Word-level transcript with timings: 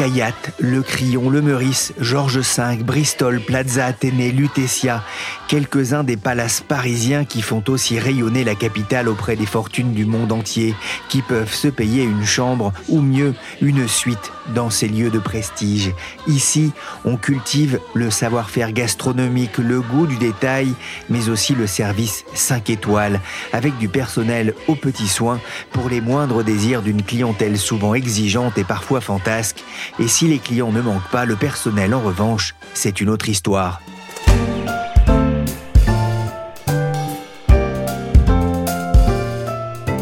Hayat, 0.00 0.32
Le 0.58 0.82
Crillon, 0.82 1.28
Le 1.28 1.42
Meurice, 1.42 1.92
Georges 2.00 2.38
V, 2.38 2.82
Bristol, 2.82 3.40
Plaza 3.40 3.86
Athénée, 3.86 4.32
Lutetia, 4.32 5.04
quelques-uns 5.48 6.04
des 6.04 6.16
palaces 6.16 6.60
parisiens 6.60 7.24
qui 7.24 7.42
font 7.42 7.62
aussi 7.68 7.98
rayonner 7.98 8.44
la 8.44 8.54
capitale 8.54 9.08
auprès 9.08 9.36
des 9.36 9.46
fortunes 9.46 9.92
du 9.92 10.06
monde 10.06 10.32
entier, 10.32 10.74
qui 11.08 11.22
peuvent 11.22 11.52
se 11.52 11.68
payer 11.68 12.02
une 12.04 12.24
chambre 12.24 12.72
ou 12.88 13.00
mieux 13.00 13.34
une 13.60 13.86
suite 13.88 14.32
dans 14.54 14.70
ces 14.70 14.88
lieux 14.88 15.10
de 15.10 15.18
prestige. 15.18 15.92
Ici, 16.26 16.72
on 17.04 17.16
cultive 17.16 17.78
le 17.94 18.10
savoir-faire 18.10 18.72
gastronomique, 18.72 19.58
le 19.58 19.80
goût 19.80 20.06
du 20.06 20.16
détail, 20.16 20.72
mais 21.08 21.28
aussi 21.28 21.54
le 21.54 21.66
service 21.66 22.24
5 22.34 22.70
étoiles, 22.70 23.20
avec 23.52 23.76
du 23.78 23.88
personnel 23.88 24.54
aux 24.66 24.74
petits 24.74 25.08
soins 25.08 25.40
pour 25.72 25.88
les 25.88 26.00
moindres 26.00 26.42
désirs 26.42 26.82
d'une 26.82 27.02
clientèle 27.02 27.58
souvent 27.58 27.94
exigeante 27.94 28.58
et 28.58 28.64
parfois 28.64 29.00
fantasque. 29.00 29.62
Et 29.98 30.08
si 30.08 30.28
les 30.28 30.38
clients 30.38 30.72
ne 30.72 30.80
manquent 30.80 31.10
pas, 31.10 31.24
le 31.24 31.36
personnel 31.36 31.94
en 31.94 32.00
revanche, 32.00 32.54
c'est 32.74 33.00
une 33.00 33.08
autre 33.08 33.28
histoire. 33.28 33.80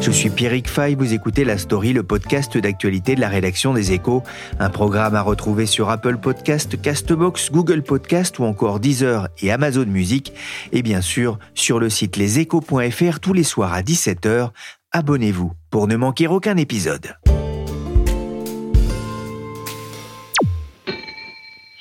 Je 0.09 0.14
suis 0.14 0.31
Pierrick 0.31 0.70
Fay, 0.70 0.94
vous 0.94 1.12
écoutez 1.12 1.44
La 1.44 1.59
Story, 1.59 1.92
le 1.92 2.03
podcast 2.03 2.56
d'actualité 2.56 3.14
de 3.14 3.20
la 3.20 3.28
rédaction 3.28 3.75
des 3.75 3.92
Échos, 3.92 4.22
un 4.59 4.70
programme 4.70 5.14
à 5.14 5.20
retrouver 5.20 5.66
sur 5.66 5.91
Apple 5.91 6.16
Podcast, 6.16 6.81
Castbox, 6.81 7.53
Google 7.53 7.83
Podcast 7.83 8.39
ou 8.39 8.44
encore 8.44 8.81
Deezer 8.81 9.28
et 9.42 9.53
Amazon 9.53 9.84
Music, 9.84 10.33
et 10.72 10.81
bien 10.81 11.03
sûr 11.03 11.39
sur 11.53 11.78
le 11.78 11.91
site 11.91 12.16
leséchos.fr 12.16 13.20
tous 13.20 13.34
les 13.34 13.44
soirs 13.44 13.75
à 13.75 13.83
17h. 13.83 14.48
Abonnez-vous 14.92 15.53
pour 15.70 15.89
ne 15.89 15.97
manquer 15.97 16.27
aucun 16.27 16.56
épisode. 16.56 17.14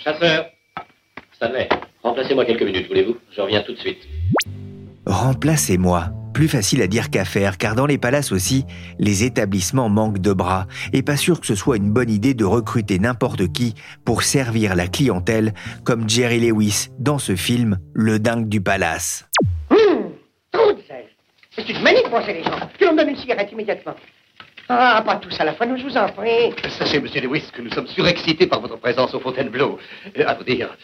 Chasseur 0.08 0.46
Stanley, 1.34 1.68
remplacez-moi 2.02 2.46
quelques 2.46 2.64
minutes, 2.64 2.88
voulez-vous? 2.88 3.18
Je 3.36 3.42
reviens 3.42 3.62
tout 3.62 3.74
de 3.74 3.78
suite. 3.78 3.98
Remplacez-moi. 5.06 6.12
Plus 6.34 6.48
facile 6.48 6.82
à 6.82 6.88
dire 6.88 7.10
qu'à 7.10 7.26
faire, 7.26 7.58
car 7.58 7.76
dans 7.76 7.86
les 7.86 7.98
palaces 7.98 8.32
aussi, 8.32 8.64
les 9.00 9.26
établissements 9.26 9.90
manquent 9.90 10.20
de 10.20 10.32
bras, 10.32 10.68
et 10.94 11.04
pas 11.04 11.18
sûr 11.18 11.42
que 11.42 11.46
ce 11.46 11.56
soit 11.56 11.76
une 11.76 11.92
bonne 11.92 12.10
idée 12.10 12.34
de 12.34 12.46
recruter 12.46 13.00
n'importe 13.00 13.52
qui 13.52 13.74
pour 14.06 14.24
servir 14.24 14.76
la 14.76 14.88
clientèle, 14.88 15.54
comme 15.84 16.08
Jerry 16.08 16.40
Lewis 16.40 16.88
dans 17.00 17.20
ce 17.20 17.36
film 17.36 17.78
Le 17.92 18.18
dingue 18.18 18.48
du 18.48 18.62
palace. 18.62 19.28
Trop 20.54 20.72
de. 20.72 20.80
C'est 21.52 21.68
une 21.68 21.82
manie 21.82 22.04
de 22.06 22.10
penser 22.10 22.34
les 22.34 22.44
gens. 22.44 22.60
Que 22.80 22.86
l'on 22.86 22.94
me 22.94 22.98
donne 23.00 23.10
une 23.10 23.18
cigarette 23.18 23.52
immédiatement. 23.52 23.96
Ah, 24.70 25.02
pas 25.06 25.16
tous 25.16 25.40
à 25.40 25.46
la 25.46 25.54
fois, 25.54 25.66
nous 25.66 25.78
je 25.78 25.84
vous 25.84 25.96
en 25.96 26.10
prie. 26.10 26.54
Sachez, 26.78 27.00
monsieur 27.00 27.22
Lewis, 27.22 27.44
que 27.54 27.62
nous 27.62 27.72
sommes 27.72 27.88
surexcités 27.88 28.48
par 28.48 28.60
votre 28.60 28.78
présence 28.78 29.14
au 29.14 29.20
Fontainebleau. 29.22 29.80
Euh, 30.18 30.28
à 30.28 30.34
vous 30.34 30.44
dire, 30.44 30.76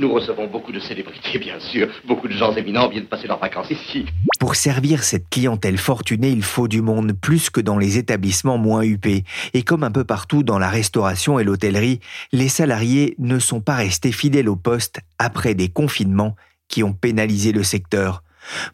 nous 0.00 0.12
recevons 0.12 0.48
beaucoup 0.48 0.72
de 0.72 0.80
célébrités, 0.80 1.38
bien 1.38 1.60
sûr. 1.60 1.88
Beaucoup 2.08 2.26
de 2.26 2.32
gens 2.32 2.52
éminents 2.56 2.88
viennent 2.88 3.06
passer 3.06 3.28
leurs 3.28 3.38
vacances 3.38 3.70
ici. 3.70 4.06
Pour 4.40 4.56
servir 4.56 5.04
cette 5.04 5.28
clientèle 5.30 5.78
fortunée, 5.78 6.30
il 6.30 6.42
faut 6.42 6.66
du 6.66 6.82
monde 6.82 7.12
plus 7.12 7.50
que 7.50 7.60
dans 7.60 7.78
les 7.78 7.98
établissements 7.98 8.58
moins 8.58 8.82
huppés. 8.82 9.22
Et 9.54 9.62
comme 9.62 9.84
un 9.84 9.92
peu 9.92 10.02
partout 10.02 10.42
dans 10.42 10.58
la 10.58 10.68
restauration 10.68 11.38
et 11.38 11.44
l'hôtellerie, 11.44 12.00
les 12.32 12.48
salariés 12.48 13.14
ne 13.18 13.38
sont 13.38 13.60
pas 13.60 13.76
restés 13.76 14.12
fidèles 14.12 14.48
au 14.48 14.56
poste 14.56 14.98
après 15.20 15.54
des 15.54 15.68
confinements 15.68 16.34
qui 16.66 16.82
ont 16.82 16.94
pénalisé 16.94 17.52
le 17.52 17.62
secteur. 17.62 18.24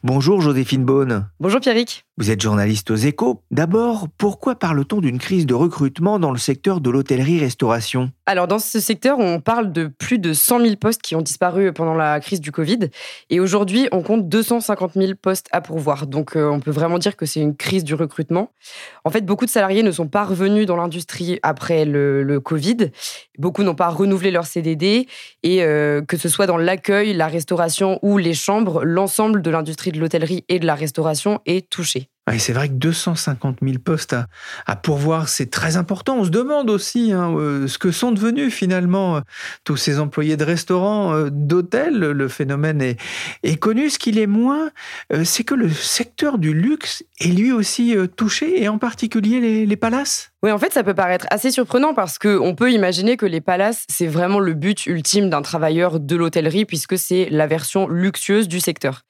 Bonjour 0.03 0.41
Joséphine 0.41 0.85
Beaune. 0.85 1.29
Bonjour 1.41 1.61
Pierrick. 1.61 2.06
Vous 2.19 2.31
êtes 2.31 2.41
journaliste 2.41 2.91
aux 2.91 2.97
échos. 2.97 3.43
D'abord, 3.51 4.09
pourquoi 4.17 4.55
parle-t-on 4.55 5.03
d'une 5.03 5.19
crise 5.19 5.45
de 5.45 5.53
recrutement 5.53 6.19
dans 6.19 6.31
le 6.31 6.39
secteur 6.39 6.81
de 6.81 6.89
l'hôtellerie-restauration? 6.89 8.11
Alors 8.25 8.49
dans 8.49 8.59
ce 8.59 8.81
secteur, 8.81 9.19
on 9.19 9.39
parle 9.39 9.71
de 9.71 9.87
plus 9.87 10.19
de 10.19 10.33
100 10.33 10.61
000 10.61 10.77
postes 10.77 11.03
qui 11.03 11.15
ont 11.15 11.21
disparu 11.21 11.75
pendant 11.75 11.93
la 11.93 12.19
crise 12.21 12.41
du 12.41 12.53
Covid. 12.53 12.89
Et 13.29 13.39
aujourd'hui, 13.39 13.89
on 13.93 14.01
compte 14.01 14.31
250 14.31 14.95
000 14.95 15.13
postes 15.21 15.49
à 15.53 15.61
pourvoir. 15.61 16.07
Donc 16.07 16.37
euh, 16.37 16.49
on 16.49 16.59
peut 16.59 16.71
vraiment 16.71 16.97
dire 16.97 17.17
que 17.17 17.27
c'est 17.27 17.41
une 17.41 17.55
crise 17.55 17.85
du 17.85 17.93
recrutement. 17.93 18.51
En 19.05 19.11
fait, 19.11 19.27
beaucoup 19.27 19.45
de 19.45 19.51
salariés 19.51 19.83
ne 19.83 19.93
sont 19.93 20.09
pas 20.09 20.25
revenus 20.25 20.65
dans 20.65 20.77
l'industrie 20.77 21.39
après 21.43 21.85
le, 21.85 22.41
Covid. 22.43 22.93
Beaucoup 23.39 23.63
n'ont 23.63 23.75
pas 23.75 23.91
renouvelé 23.91 24.31
leur 24.31 24.47
CDD. 24.47 25.07
Et 25.43 25.63
euh, 25.63 26.01
que 26.01 26.17
ce 26.17 26.31
soit 26.31 26.47
dans 26.47 26.57
l'accueil, 26.57 27.13
la 27.13 27.27
restauration 27.27 27.99
ou 28.01 28.17
les 28.17 28.33
chambres, 28.33 28.87
l'ensemble 28.87 29.43
de 29.43 29.51
l'industrie 29.51 29.93
de 29.93 30.01
l'hôtellerie 30.01 30.47
et 30.49 30.59
de 30.59 30.65
la 30.67 30.75
restauration 30.75 31.41
est 31.45 31.69
touché. 31.69 32.06
Ouais, 32.29 32.41
c'est 32.41 32.53
vrai 32.53 32.69
que 32.69 32.75
250 32.75 33.59
000 33.63 33.79
postes 33.79 34.17
à, 34.67 34.75
pourvoir, 34.75 35.29
c'est 35.29 35.49
très 35.49 35.77
important. 35.77 36.17
On 36.19 36.25
se 36.25 36.31
demande 36.31 36.71
aussi 36.71 37.13
hein, 37.13 37.33
euh, 37.37 37.69
ce 37.69 37.79
que 37.79 37.93
sont 37.93 38.11
devenus 38.11 38.53
finalement 38.53 39.19
euh, 39.19 39.21
tous 39.63 39.77
ces 39.77 40.01
employés 40.01 40.37
de 40.37 40.43
restaurants, 40.43 41.15
euh, 41.15 41.31
d'hôtels. 41.31 41.99
Le 41.99 42.29
phénomène 42.29 42.83
est, 42.83 43.57
connu. 43.59 43.91
Ce 43.91 44.01
qu'il 44.01 44.19
est 44.19 44.27
moins, 44.27 44.71
c'est 45.25 45.45
que 45.45 45.55
le 45.55 45.71
secteur 45.71 46.39
du 46.39 46.53
luxe 46.53 47.05
est 47.21 47.29
lui 47.29 47.53
aussi 47.53 47.95
touché, 48.17 48.61
et 48.61 48.69
en 48.69 48.79
particulier 48.79 49.65
les 49.65 49.77
palaces. 49.77 50.33
Oui, 50.43 50.53
en 50.53 50.59
fait, 50.59 50.71
ça 50.71 50.85
peut 50.85 50.95
paraître 50.95 51.27
assez 51.31 51.51
surprenant 51.51 51.95
parce 51.95 52.19
qu'on 52.19 52.55
peut 52.55 52.71
imaginer 52.71 53.17
que 53.17 53.25
les 53.25 53.41
palaces, 53.41 53.85
c'est 53.89 54.07
vraiment 54.07 54.39
le 54.39 54.53
but 54.53 54.85
ultime 54.85 55.31
d'un 55.31 55.41
travailleur 55.41 55.99
de 55.99 56.15
l'hôtellerie 56.15 56.67
puisque 56.67 56.99
c'est 56.99 57.29
la 57.31 57.47
version 57.47 57.89
luxueuse 57.89 58.47
du 58.47 58.61
secteur. 58.61 59.01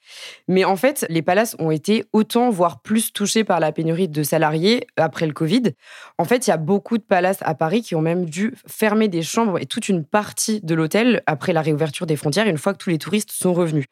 Mais 0.47 0.65
en 0.65 0.77
fait, 0.77 1.05
les 1.09 1.23
palaces 1.23 1.57
ont 1.59 1.73
été 1.73 2.05
autant, 2.13 2.51
voire 2.51 2.81
plus 2.81 3.13
touchés 3.13 3.43
par 3.43 3.59
la 3.59 3.73
pénurie 3.73 4.09
de 4.09 4.23
salariés 4.23 4.87
après 4.97 5.27
le 5.27 5.33
Covid. 5.33 5.63
En 6.17 6.25
fait, 6.25 6.47
il 6.47 6.51
y 6.51 6.53
a 6.53 6.59
beaucoup 6.59 6.97
de 6.97 7.03
palaces 7.03 7.41
à 7.41 7.57
Paris 7.57 7.83
qui 7.83 7.97
ont 7.97 8.01
même 8.01 8.27
dû 8.27 8.55
fermer 8.69 9.09
des 9.09 9.23
chambres 9.23 9.59
et 9.61 9.67
toute 9.67 9.89
une 9.89 10.05
partie 10.05 10.61
de 10.63 10.77
l'hôtel 10.77 11.25
après 11.27 11.53
la 11.53 11.61
réouverture 11.61 12.07
des 12.07 12.15
frontières 12.15 12.47
une 12.47 12.57
fois 12.57 12.73
que 12.73 12.79
tous 12.79 12.91
les 12.91 12.99
touristes 12.99 13.33
sont 13.33 13.53
revenus. 13.53 13.87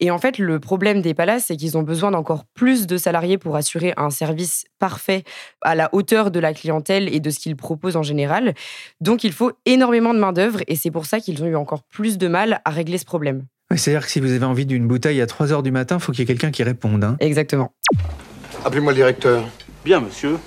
Et 0.00 0.10
en 0.10 0.18
fait, 0.18 0.36
le 0.36 0.60
problème 0.60 1.00
des 1.00 1.14
palaces, 1.14 1.46
c'est 1.46 1.56
qu'ils 1.56 1.78
ont 1.78 1.82
besoin 1.82 2.10
d'encore 2.10 2.44
plus 2.52 2.86
de 2.86 2.98
salariés 2.98 3.38
pour 3.38 3.56
assurer 3.56 3.94
un 3.96 4.10
service 4.10 4.66
parfait 4.78 5.24
à 5.62 5.74
la 5.74 5.88
hauteur 5.94 6.30
de 6.30 6.40
la 6.40 6.52
clientèle 6.52 6.73
et 6.82 7.20
de 7.20 7.30
ce 7.30 7.38
qu'ils 7.38 7.56
proposent 7.56 7.96
en 7.96 8.02
général. 8.02 8.54
Donc 9.00 9.24
il 9.24 9.32
faut 9.32 9.52
énormément 9.66 10.14
de 10.14 10.18
main-d'œuvre 10.18 10.60
et 10.66 10.76
c'est 10.76 10.90
pour 10.90 11.06
ça 11.06 11.20
qu'ils 11.20 11.42
ont 11.42 11.46
eu 11.46 11.56
encore 11.56 11.82
plus 11.84 12.18
de 12.18 12.28
mal 12.28 12.60
à 12.64 12.70
régler 12.70 12.98
ce 12.98 13.04
problème. 13.04 13.44
Ouais, 13.70 13.76
C'est-à-dire 13.76 14.04
que 14.06 14.10
si 14.12 14.20
vous 14.20 14.32
avez 14.32 14.44
envie 14.44 14.66
d'une 14.66 14.86
bouteille 14.86 15.20
à 15.20 15.26
3 15.26 15.52
heures 15.52 15.62
du 15.62 15.70
matin, 15.70 15.96
il 15.98 16.02
faut 16.02 16.12
qu'il 16.12 16.20
y 16.20 16.22
ait 16.22 16.26
quelqu'un 16.26 16.50
qui 16.50 16.62
réponde. 16.62 17.02
Hein. 17.04 17.16
Exactement. 17.20 17.72
Appelez-moi 18.64 18.92
le 18.92 18.96
directeur. 18.96 19.44
Bien, 19.84 20.00
monsieur. 20.00 20.38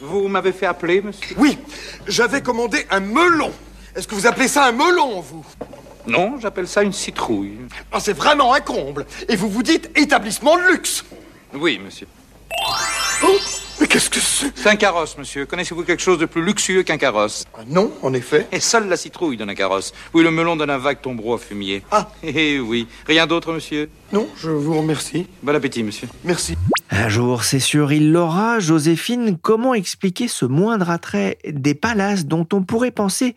Vous 0.00 0.28
m'avez 0.28 0.52
fait 0.52 0.66
appeler, 0.66 1.02
monsieur? 1.02 1.34
Oui, 1.38 1.58
j'avais 2.06 2.40
commandé 2.40 2.86
un 2.90 3.00
melon. 3.00 3.50
Est-ce 3.96 4.06
que 4.06 4.14
vous 4.14 4.26
appelez 4.26 4.48
ça 4.48 4.66
un 4.66 4.72
melon, 4.72 5.20
vous? 5.20 5.44
Non, 6.06 6.38
j'appelle 6.40 6.68
ça 6.68 6.82
une 6.82 6.92
citrouille. 6.92 7.58
Ah, 7.92 8.00
C'est 8.00 8.12
vraiment 8.12 8.54
un 8.54 8.60
comble. 8.60 9.06
Et 9.28 9.36
vous 9.36 9.48
vous 9.50 9.62
dites 9.62 9.90
établissement 9.98 10.56
de 10.56 10.70
luxe. 10.70 11.04
Oui, 11.52 11.78
monsieur. 11.84 12.06
Oh, 13.24 13.26
mais 13.80 13.86
qu'est-ce 13.86 14.10
que 14.10 14.20
c'est? 14.20 14.50
C'est 14.54 14.68
un 14.68 14.76
carrosse, 14.76 15.16
monsieur. 15.18 15.46
Connaissez-vous 15.46 15.82
quelque 15.84 16.02
chose 16.02 16.18
de 16.18 16.26
plus 16.26 16.42
luxueux 16.42 16.82
qu'un 16.82 16.98
carrosse? 16.98 17.44
Ah, 17.54 17.60
Non, 17.68 17.92
en 18.02 18.12
effet. 18.12 18.46
Et 18.52 18.60
seule 18.60 18.88
la 18.88 18.96
citrouille 18.96 19.36
donne 19.36 19.50
un 19.50 19.54
carrosse. 19.54 19.92
Oui, 20.14 20.22
le 20.22 20.30
melon 20.30 20.56
donne 20.56 20.70
un 20.70 20.78
vague 20.78 21.00
tombereau 21.00 21.34
à 21.34 21.38
fumier. 21.38 21.82
Ah. 21.90 22.08
Eh 22.22 22.58
oui. 22.60 22.86
Rien 23.06 23.26
d'autre, 23.26 23.52
monsieur? 23.52 23.88
Non, 24.12 24.28
je 24.36 24.50
vous 24.50 24.78
remercie. 24.78 25.26
Bon 25.42 25.54
appétit, 25.54 25.82
monsieur. 25.82 26.08
Merci. 26.24 26.56
Un 26.90 27.08
jour, 27.10 27.44
c'est 27.44 27.60
sûr, 27.60 27.92
il 27.92 28.12
l'aura. 28.12 28.58
Joséphine, 28.60 29.36
comment 29.40 29.74
expliquer 29.74 30.26
ce 30.26 30.46
moindre 30.46 30.88
attrait 30.90 31.36
des 31.46 31.74
palaces 31.74 32.24
dont 32.26 32.46
on 32.52 32.62
pourrait 32.62 32.90
penser 32.90 33.34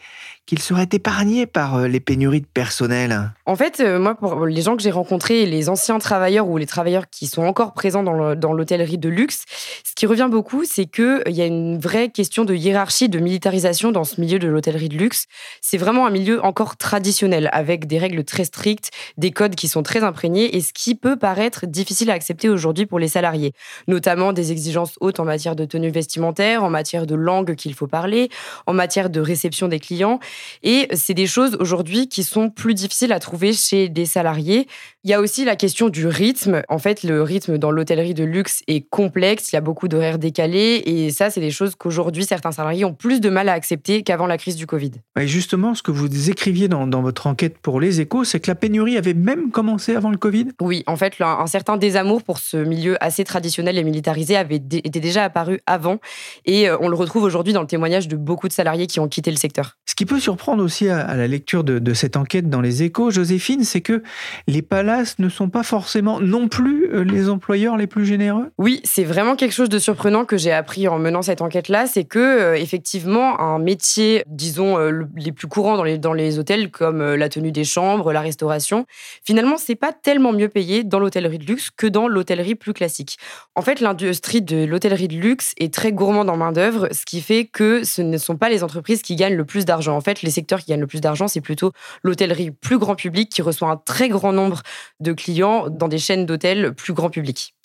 qu'ils 0.52 0.60
seraient 0.62 0.90
épargnés 0.92 1.46
par 1.46 1.76
euh, 1.78 1.88
les 1.88 2.02
pénuries 2.02 2.42
de 2.42 2.46
personnel 2.46 3.32
En 3.46 3.56
fait, 3.56 3.80
euh, 3.80 4.00
moi, 4.00 4.16
pour 4.16 4.46
les 4.46 4.62
gens 4.62 4.76
que 4.76 4.84
j'ai 4.84 4.92
rencontrés, 4.92 5.46
les 5.46 5.70
anciens 5.70 5.98
travailleurs 5.98 6.50
ou 6.50 6.58
les 6.58 6.66
travailleurs 6.66 7.10
qui 7.10 7.28
sont 7.28 7.44
encore 7.44 7.72
présents 7.72 8.04
dans 8.04 8.12
le- 8.12 8.36
dans 8.36 8.52
l'hôtellerie 8.52 8.98
de 8.98 9.08
luxe, 9.08 9.46
ce 9.86 9.94
qui 9.96 10.06
revient 10.06 10.28
beaucoup, 10.30 10.66
c'est 10.66 10.88
qu'il 10.88 11.22
y 11.30 11.42
a 11.42 11.46
une 11.46 11.80
vraie 11.80 12.10
question 12.10 12.44
de 12.44 12.54
hiérarchie, 12.54 13.08
de 13.08 13.20
militarisation 13.20 13.94
dans 13.94 14.04
ce 14.04 14.20
milieu 14.20 14.40
de 14.40 14.50
l'hôtellerie 14.50 14.90
de 14.90 14.98
luxe. 14.98 15.28
C'est 15.62 15.78
vraiment 15.78 16.06
un 16.06 16.10
milieu 16.10 16.44
encore 16.44 16.76
traditionnel, 16.76 17.50
avec 17.54 17.88
des 17.88 17.98
règles 17.98 18.26
très 18.26 18.44
strictes, 18.44 18.92
des 19.18 19.32
codes 19.32 19.56
qui 19.56 19.70
sont 19.70 19.84
très 19.84 20.04
imprégnés, 20.04 20.58
et 20.58 20.60
ce 20.60 20.74
qui 20.74 20.96
peut 20.96 21.16
paraître 21.16 21.66
difficile 21.66 22.12
à 22.12 22.14
accepter 22.14 22.50
aujourd'hui 22.50 22.86
pour 22.86 23.00
les 23.00 23.08
salariés, 23.08 23.54
notamment 23.88 24.34
des 24.34 24.52
exigences 24.52 24.96
hautes 25.00 25.22
en 25.22 25.26
matière 25.26 25.56
de 25.56 25.64
tenue 25.64 25.92
vestimentaire, 25.92 26.62
en 26.66 26.70
matière 26.70 27.06
de 27.08 27.16
langue 27.16 27.56
qu'il 27.56 27.74
faut 27.74 27.88
parler, 27.88 28.28
en 28.66 28.74
matière 28.74 29.10
de 29.10 29.22
réception 29.22 29.70
des 29.70 29.80
clients. 29.80 30.20
Et 30.64 30.88
c'est 30.94 31.14
des 31.14 31.28
choses 31.28 31.58
aujourd'hui 31.60 32.08
qui 32.08 32.24
sont 32.24 32.50
plus 32.50 32.74
difficiles 32.74 33.12
à 33.12 33.20
trouver 33.20 33.54
chez 33.54 33.90
des 33.90 34.06
salariés. 34.06 34.68
Il 35.04 35.10
y 35.10 35.14
a 35.14 35.20
aussi 35.20 35.46
la 35.46 35.56
question 35.56 35.90
du 35.90 36.06
rythme. 36.08 36.62
En 36.70 36.78
fait, 36.78 37.04
le 37.04 37.24
rythme 37.24 37.58
dans 37.58 37.72
l'hôtellerie 37.72 38.14
de 38.14 38.24
luxe 38.24 38.62
est 38.68 38.88
complexe. 38.88 39.52
Il 39.52 39.56
y 39.56 39.58
a 39.58 39.62
beaucoup 39.62 39.88
d'horaires 39.88 40.20
décalés. 40.20 40.84
Et 40.86 41.10
ça, 41.10 41.30
c'est 41.30 41.42
des 41.42 41.52
choses 41.52 41.76
qu'aujourd'hui, 41.76 42.26
certains 42.26 42.52
salariés 42.52 42.86
ont 42.86 42.94
plus 42.94 43.20
de 43.20 43.30
mal 43.30 43.50
à 43.50 43.54
accepter 43.54 44.04
qu'avant 44.04 44.28
la 44.28 44.38
crise 44.38 44.56
du 44.56 44.68
Covid. 44.68 44.92
Et 45.20 45.28
justement, 45.28 45.74
ce 45.74 45.82
que 45.82 45.92
vous 45.92 46.30
écriviez 46.30 46.68
dans, 46.68 46.86
dans 46.86 47.02
votre 47.02 47.28
enquête 47.28 47.58
pour 47.58 47.80
les 47.80 48.00
échos, 48.00 48.24
c'est 48.24 48.40
que 48.40 48.48
la 48.48 48.56
pénurie 48.56 48.98
avait 48.98 49.16
même 49.16 49.52
commencé 49.52 49.96
avant 49.96 50.12
le 50.12 50.18
Covid 50.18 50.50
Oui, 50.62 50.84
en 50.86 50.96
fait, 50.96 51.16
un, 51.20 51.40
un 51.40 51.48
certain 51.48 51.78
désamour 51.78 52.22
pour 52.24 52.38
ce 52.38 52.58
milieu 52.58 53.04
assez 53.04 53.24
traditionnel 53.24 53.78
et 53.78 53.84
militarisé 53.84 54.36
avait 54.36 54.62
était 54.84 55.00
déjà 55.00 55.24
apparu 55.24 55.62
avant. 55.66 56.00
Et 56.46 56.70
euh, 56.70 56.78
on 56.80 56.90
le 56.90 56.96
retrouve 56.96 57.24
aujourd'hui 57.24 57.54
dans 57.54 57.62
le 57.62 57.68
témoignage 57.68 58.08
de 58.08 58.16
beaucoup 58.16 58.48
de 58.48 58.54
salariés 58.54 58.88
qui 58.88 59.00
ont 59.00 59.08
quitté 59.08 59.32
le 59.32 59.38
secteur. 59.38 59.78
Ce 59.86 59.96
qui 59.96 60.06
peut 60.06 60.20
surprendre 60.22 60.64
aussi 60.64 60.88
à, 60.88 61.16
la 61.16 61.28
lecture 61.28 61.64
de, 61.64 61.94
cette 61.94 62.16
enquête 62.16 62.50
dans 62.50 62.62
les 62.62 62.84
échos, 62.84 63.12
Joséphine, 63.12 63.64
c'est 63.64 63.82
que 63.82 64.02
les 64.48 64.62
palaces 64.62 65.20
ne 65.20 65.28
sont 65.30 65.50
pas 65.50 65.64
forcément 65.64 66.20
non 66.22 66.48
plus 66.48 66.90
euh, 66.94 67.04
les 67.04 67.30
employeurs 67.30 67.76
les 67.76 67.88
plus 67.88 68.06
généreux? 68.06 68.52
Oui, 68.58 68.80
c'est 68.84 69.04
vraiment 69.04 69.36
quelque 69.36 69.52
chose 69.52 69.70
de 69.70 69.80
surprenant 69.80 70.24
que 70.26 70.38
j'ai 70.38 70.52
appris 70.52 70.88
en 70.88 71.00
menant 71.00 71.22
cette 71.22 71.42
enquête-là, 71.42 71.88
c'est 71.88 72.06
que 72.06 72.20
euh, 72.20 72.56
effectivement 72.56 73.40
un 73.42 73.60
métier, 73.60 74.24
disons 74.28 74.78
euh, 74.78 74.90
le- 74.92 75.08
les 75.18 75.32
plus 75.32 75.48
courants 75.48 75.78
dans 75.78 76.14
les 76.14 76.40
hôtels 76.40 76.72
comme 76.72 77.02
la 77.16 77.30
tenue 77.30 77.52
des 77.52 77.64
chambres, 77.64 78.14
la 78.14 78.22
restauration, 78.22 78.86
finalement 79.24 79.58
c'est 79.58 79.76
pas 79.76 79.92
tellement 79.92 80.32
mieux 80.32 80.48
payé 80.48 80.84
dans 80.84 81.00
l'hôtellerie 81.00 81.40
de 81.40 81.46
luxe 81.46 81.70
que 81.76 81.88
dans 81.88 82.08
l'hôtellerie 82.08 82.56
plus 82.56 82.74
classique. 82.74 83.18
En 83.56 83.62
fait, 83.62 83.80
l'industrie 83.80 84.42
de 84.42 84.66
l'hôtellerie 84.66 85.08
de 85.08 85.16
luxe 85.16 85.54
est 85.58 85.74
très 85.74 85.92
gourmande 85.92 86.30
en 86.30 86.38
main 86.38 86.52
d'œuvre, 86.52 86.88
ce 86.92 87.06
qui 87.06 87.22
fait 87.22 87.46
que 87.46 87.84
ce 87.84 88.02
ne 88.02 88.18
sont 88.18 88.38
pas 88.38 88.50
les 88.50 88.64
entreprises 88.64 89.02
qui 89.02 89.16
gagnent 89.16 89.36
le 89.36 89.46
plus 89.46 89.66
d'argent. 89.66 89.96
En 89.96 90.02
fait, 90.02 90.11
les 90.22 90.32
secteurs 90.32 90.60
qui 90.60 90.72
gagnent 90.72 90.82
le 90.82 90.88
plus 90.88 91.02
d'argent, 91.02 91.28
c'est 91.28 91.42
plutôt 91.42 91.72
l'hôtellerie 92.04 92.52
plus 92.52 92.78
grand 92.78 92.96
public 92.96 93.30
qui 93.30 93.42
reçoit 93.42 93.70
un 93.70 93.78
très 93.78 94.10
grand 94.10 94.34
nombre 94.34 94.62
de 95.00 95.14
clients 95.14 95.70
dans 95.70 95.88
des 95.88 95.98
chaînes 95.98 96.26
d'hôtels 96.26 96.74
plus 96.74 96.94
grand 96.94 97.10
public. 97.10 97.56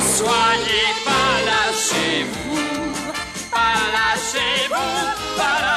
Soyez 0.00 0.92
pas 1.04 1.44
là 1.44 1.72
chez 1.72 2.24
vous, 2.24 2.92
pas 3.50 3.76
là 3.92 4.16
chez 4.16 4.68
vous, 4.68 5.36
pas 5.36 5.60
là. 5.60 5.76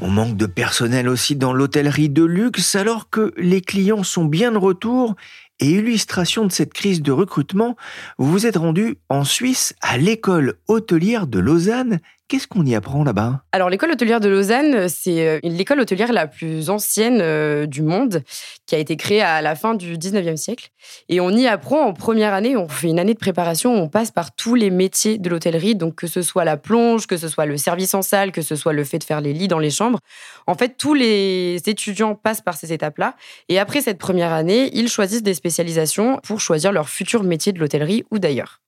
On 0.00 0.08
manque 0.08 0.36
de 0.36 0.46
personnel 0.46 1.08
aussi 1.08 1.36
dans 1.36 1.52
l'hôtellerie 1.52 2.08
de 2.08 2.24
luxe 2.24 2.74
alors 2.74 3.10
que 3.10 3.32
les 3.36 3.60
clients 3.60 4.02
sont 4.02 4.24
bien 4.24 4.52
de 4.52 4.58
retour. 4.58 5.14
Et 5.60 5.70
illustration 5.70 6.46
de 6.46 6.52
cette 6.52 6.72
crise 6.72 7.02
de 7.02 7.10
recrutement, 7.10 7.76
vous 8.16 8.30
vous 8.30 8.46
êtes 8.46 8.56
rendu 8.56 8.98
en 9.08 9.24
Suisse 9.24 9.74
à 9.80 9.98
l'école 9.98 10.54
hôtelière 10.68 11.26
de 11.26 11.40
Lausanne. 11.40 11.98
Qu'est-ce 12.28 12.46
qu'on 12.46 12.66
y 12.66 12.74
apprend 12.74 13.04
là-bas? 13.04 13.42
Alors, 13.52 13.70
l'école 13.70 13.90
hôtelière 13.90 14.20
de 14.20 14.28
Lausanne, 14.28 14.90
c'est 14.90 15.26
euh, 15.26 15.40
l'école 15.42 15.80
hôtelière 15.80 16.12
la 16.12 16.26
plus 16.26 16.68
ancienne 16.68 17.20
euh, 17.22 17.64
du 17.64 17.80
monde, 17.80 18.22
qui 18.66 18.74
a 18.74 18.78
été 18.78 18.98
créée 18.98 19.22
à 19.22 19.40
la 19.40 19.54
fin 19.54 19.72
du 19.72 19.96
19e 19.96 20.36
siècle. 20.36 20.68
Et 21.08 21.20
on 21.20 21.30
y 21.30 21.46
apprend 21.46 21.86
en 21.86 21.94
première 21.94 22.34
année, 22.34 22.54
on 22.54 22.68
fait 22.68 22.88
une 22.88 22.98
année 22.98 23.14
de 23.14 23.18
préparation, 23.18 23.72
on 23.72 23.88
passe 23.88 24.10
par 24.10 24.34
tous 24.34 24.54
les 24.54 24.68
métiers 24.68 25.16
de 25.16 25.30
l'hôtellerie, 25.30 25.74
donc 25.74 25.94
que 25.94 26.06
ce 26.06 26.20
soit 26.20 26.44
la 26.44 26.58
plonge, 26.58 27.06
que 27.06 27.16
ce 27.16 27.28
soit 27.28 27.46
le 27.46 27.56
service 27.56 27.94
en 27.94 28.02
salle, 28.02 28.30
que 28.30 28.42
ce 28.42 28.56
soit 28.56 28.74
le 28.74 28.84
fait 28.84 28.98
de 28.98 29.04
faire 29.04 29.22
les 29.22 29.32
lits 29.32 29.48
dans 29.48 29.58
les 29.58 29.70
chambres. 29.70 30.00
En 30.46 30.54
fait, 30.54 30.76
tous 30.76 30.92
les 30.92 31.56
étudiants 31.64 32.14
passent 32.14 32.42
par 32.42 32.58
ces 32.58 32.74
étapes-là. 32.74 33.14
Et 33.48 33.58
après 33.58 33.80
cette 33.80 33.98
première 33.98 34.34
année, 34.34 34.68
ils 34.74 34.90
choisissent 34.90 35.22
des 35.22 35.32
spécialisations 35.32 36.20
pour 36.22 36.42
choisir 36.42 36.72
leur 36.72 36.90
futur 36.90 37.22
métier 37.22 37.54
de 37.54 37.58
l'hôtellerie 37.58 38.04
ou 38.10 38.18
d'ailleurs. 38.18 38.60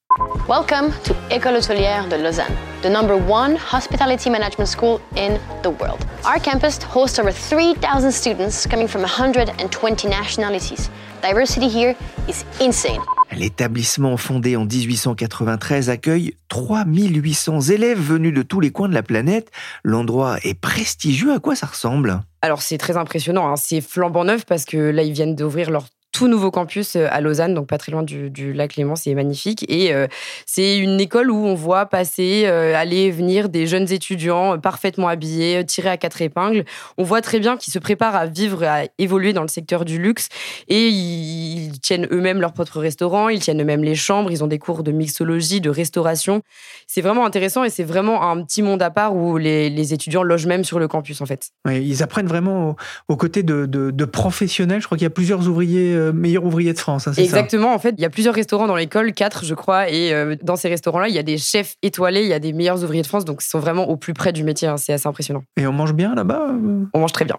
Welcome 0.48 0.92
to 1.04 1.14
École 1.30 1.56
Hôtelière 1.56 2.08
de 2.08 2.16
Lausanne, 2.16 2.52
the 2.82 2.90
number 2.90 3.14
one 3.14 3.56
hospitality 3.56 4.28
management 4.28 4.66
school 4.66 5.00
in 5.16 5.38
the 5.62 5.70
world. 5.70 6.04
Our 6.24 6.40
campus 6.40 6.80
hosts 6.82 7.20
over 7.20 7.30
3,000 7.30 8.10
students 8.10 8.66
coming 8.66 8.88
from 8.88 9.02
120 9.02 10.08
nationalities. 10.08 10.90
Diversity 11.22 11.68
here 11.68 11.94
is 12.28 12.44
insane. 12.60 13.00
L'établissement 13.30 14.16
fondé 14.16 14.56
en 14.56 14.64
1893 14.64 15.90
accueille 15.90 16.34
3800 16.48 17.60
élèves 17.70 18.00
venus 18.00 18.34
de 18.34 18.42
tous 18.42 18.58
les 18.58 18.72
coins 18.72 18.88
de 18.88 18.94
la 18.94 19.04
planète. 19.04 19.52
L'endroit 19.84 20.38
est 20.42 20.58
prestigieux. 20.58 21.32
À 21.32 21.38
quoi 21.38 21.54
ça 21.54 21.66
ressemble? 21.66 22.20
Alors 22.42 22.62
c'est 22.62 22.78
très 22.78 22.96
impressionnant, 22.96 23.48
hein. 23.48 23.56
c'est 23.56 23.80
flambant 23.80 24.24
neuf 24.24 24.44
parce 24.44 24.64
que 24.64 24.76
là 24.76 25.02
ils 25.02 25.12
viennent 25.12 25.36
d'ouvrir 25.36 25.70
leur 25.70 25.84
tout 26.12 26.28
nouveau 26.28 26.50
campus 26.50 26.96
euh, 26.96 27.06
à 27.10 27.20
Lausanne, 27.20 27.54
donc 27.54 27.66
pas 27.66 27.78
très 27.78 27.92
loin 27.92 28.02
du, 28.02 28.52
lac 28.52 28.76
Léman, 28.76 28.96
c'est 28.96 29.14
magnifique. 29.14 29.64
Et 29.68 29.94
euh, 29.94 30.06
c'est 30.46 30.78
une 30.78 31.00
école 31.00 31.30
où 31.30 31.36
on 31.36 31.54
voit 31.54 31.86
passer, 31.86 32.42
euh, 32.46 32.74
aller 32.74 33.10
venir 33.10 33.48
des 33.48 33.66
jeunes 33.66 33.90
étudiants 33.92 34.54
euh, 34.54 34.56
parfaitement 34.56 35.08
habillés, 35.08 35.64
tirés 35.64 35.88
à 35.88 35.96
quatre 35.96 36.20
épingles. 36.22 36.64
On 36.98 37.04
voit 37.04 37.20
très 37.20 37.40
bien 37.40 37.56
qu'ils 37.56 37.72
se 37.72 37.78
préparent 37.78 38.16
à 38.16 38.26
vivre, 38.26 38.64
à 38.64 38.82
évoluer 38.98 39.32
dans 39.32 39.42
le 39.42 39.48
secteur 39.48 39.84
du 39.84 39.98
luxe. 40.00 40.28
Et 40.68 40.88
ils, 40.88 41.78
tiennent 41.80 42.08
eux-mêmes 42.10 42.40
leur 42.40 42.52
propre 42.52 42.80
restaurant, 42.80 43.28
ils 43.28 43.40
tiennent 43.40 43.60
eux-mêmes 43.60 43.84
les 43.84 43.94
chambres, 43.94 44.30
ils 44.30 44.42
ont 44.44 44.46
des 44.46 44.58
cours 44.58 44.82
de 44.82 44.92
mixologie, 44.92 45.60
de 45.60 45.70
restauration. 45.70 46.42
C'est 46.86 47.00
vraiment 47.00 47.24
intéressant 47.24 47.64
et 47.64 47.70
c'est 47.70 47.84
vraiment 47.84 48.28
un 48.28 48.42
petit 48.42 48.62
monde 48.62 48.82
à 48.82 48.90
part 48.90 49.14
où 49.14 49.38
les, 49.38 49.92
étudiants 49.94 50.22
logent 50.22 50.46
même 50.46 50.62
sur 50.64 50.78
le 50.78 50.88
campus 50.88 51.20
en 51.20 51.26
fait. 51.26 51.50
Ils 51.68 52.02
apprennent 52.02 52.26
vraiment 52.26 52.70
au, 52.70 52.76
au 53.08 53.16
côté 53.16 53.42
de, 53.42 53.66
de- 53.66 53.90
de 53.90 54.04
professionnels. 54.04 54.80
Je 54.80 54.86
crois 54.86 54.98
qu'il 54.98 55.04
y 55.04 55.06
a 55.06 55.10
plusieurs 55.10 55.48
ouvriers, 55.48 55.94
euh, 56.00 56.12
meilleurs 56.12 56.44
ouvriers 56.44 56.72
de 56.72 56.78
France. 56.78 57.06
hein, 57.06 57.12
ça 57.12 57.22
Exactement, 57.22 57.74
en 57.74 57.78
fait, 57.78 57.94
il 57.96 58.02
y 58.02 58.04
a 58.04 58.10
plusieurs 58.10 58.34
restaurants 58.34 58.66
dans 58.66 58.76
l'école, 58.76 59.12
quatre 59.12 59.44
je 59.44 59.54
crois, 59.54 59.88
et 59.88 60.12
euh, 60.12 60.36
dans 60.42 60.56
ces 60.56 60.68
restaurants-là, 60.68 61.08
il 61.08 61.14
y 61.14 61.18
a 61.18 61.22
des 61.22 61.38
chefs 61.38 61.74
étoilés, 61.82 62.22
il 62.22 62.28
y 62.28 62.32
a 62.32 62.38
des 62.38 62.52
meilleurs 62.52 62.82
ouvriers 62.82 63.02
de 63.02 63.06
France, 63.06 63.24
donc 63.24 63.42
ils 63.42 63.48
sont 63.48 63.60
vraiment 63.60 63.88
au 63.88 63.96
plus 63.96 64.14
près 64.14 64.32
du 64.32 64.44
métier, 64.44 64.68
hein, 64.68 64.76
c'est 64.76 64.92
assez 64.92 65.06
impressionnant. 65.06 65.42
Et 65.56 65.66
on 65.66 65.72
mange 65.72 65.94
bien 65.94 66.14
là-bas 66.14 66.48
euh? 66.50 66.84
On 66.94 67.00
mange 67.00 67.12
très 67.12 67.24
bien. 67.24 67.36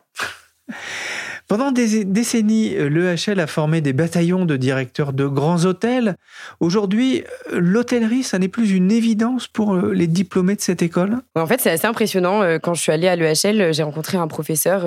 Pendant 1.51 1.74
des 1.74 2.06
décennies, 2.06 2.75
euh, 2.77 2.88
l'EHL 2.88 3.38
a 3.42 3.45
formé 3.45 3.81
des 3.81 3.92
bataillons 3.92 4.45
de 4.45 4.56
directeurs 4.56 5.12
de 5.12 5.25
grands 5.25 5.65
hôtels. 5.65 6.15
Aujourd'hui, 6.62 7.25
euh, 7.51 7.59
l'hôtellerie, 7.59 8.24
ça 8.24 8.39
n'est 8.39 8.48
plus 8.48 8.71
une 8.71 8.89
évidence 8.89 9.50
pour 9.50 9.75
euh, 9.75 9.92
les 9.92 10.07
diplômés 10.07 10.56
de 10.56 10.62
cette 10.62 10.81
école? 10.81 11.17
En 11.36 11.46
fait, 11.48 11.60
c'est 11.60 11.72
assez 11.72 11.88
impressionnant. 11.88 12.58
Quand 12.63 12.74
je 12.74 12.81
suis 12.81 12.93
allée 12.93 13.10
à 13.10 13.17
l'EHL, 13.17 13.74
j'ai 13.74 13.84
rencontré 13.84 14.17
un 14.17 14.29
professeur 14.29 14.84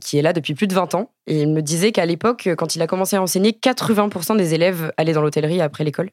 qui 0.00 0.18
est 0.18 0.22
là 0.22 0.32
depuis 0.32 0.54
plus 0.54 0.66
de 0.66 0.74
20 0.74 0.96
ans. 0.96 1.12
Et 1.26 1.42
il 1.42 1.52
me 1.52 1.62
disait 1.62 1.92
qu'à 1.92 2.06
l'époque, 2.06 2.48
quand 2.58 2.74
il 2.74 2.82
a 2.82 2.88
commencé 2.88 3.14
à 3.14 3.22
enseigner, 3.22 3.52
80% 3.52 4.36
des 4.36 4.54
élèves 4.54 4.92
allaient 4.96 5.12
dans 5.12 5.22
l'hôtellerie 5.22 5.60
après 5.60 5.84
l'école. 5.84 6.10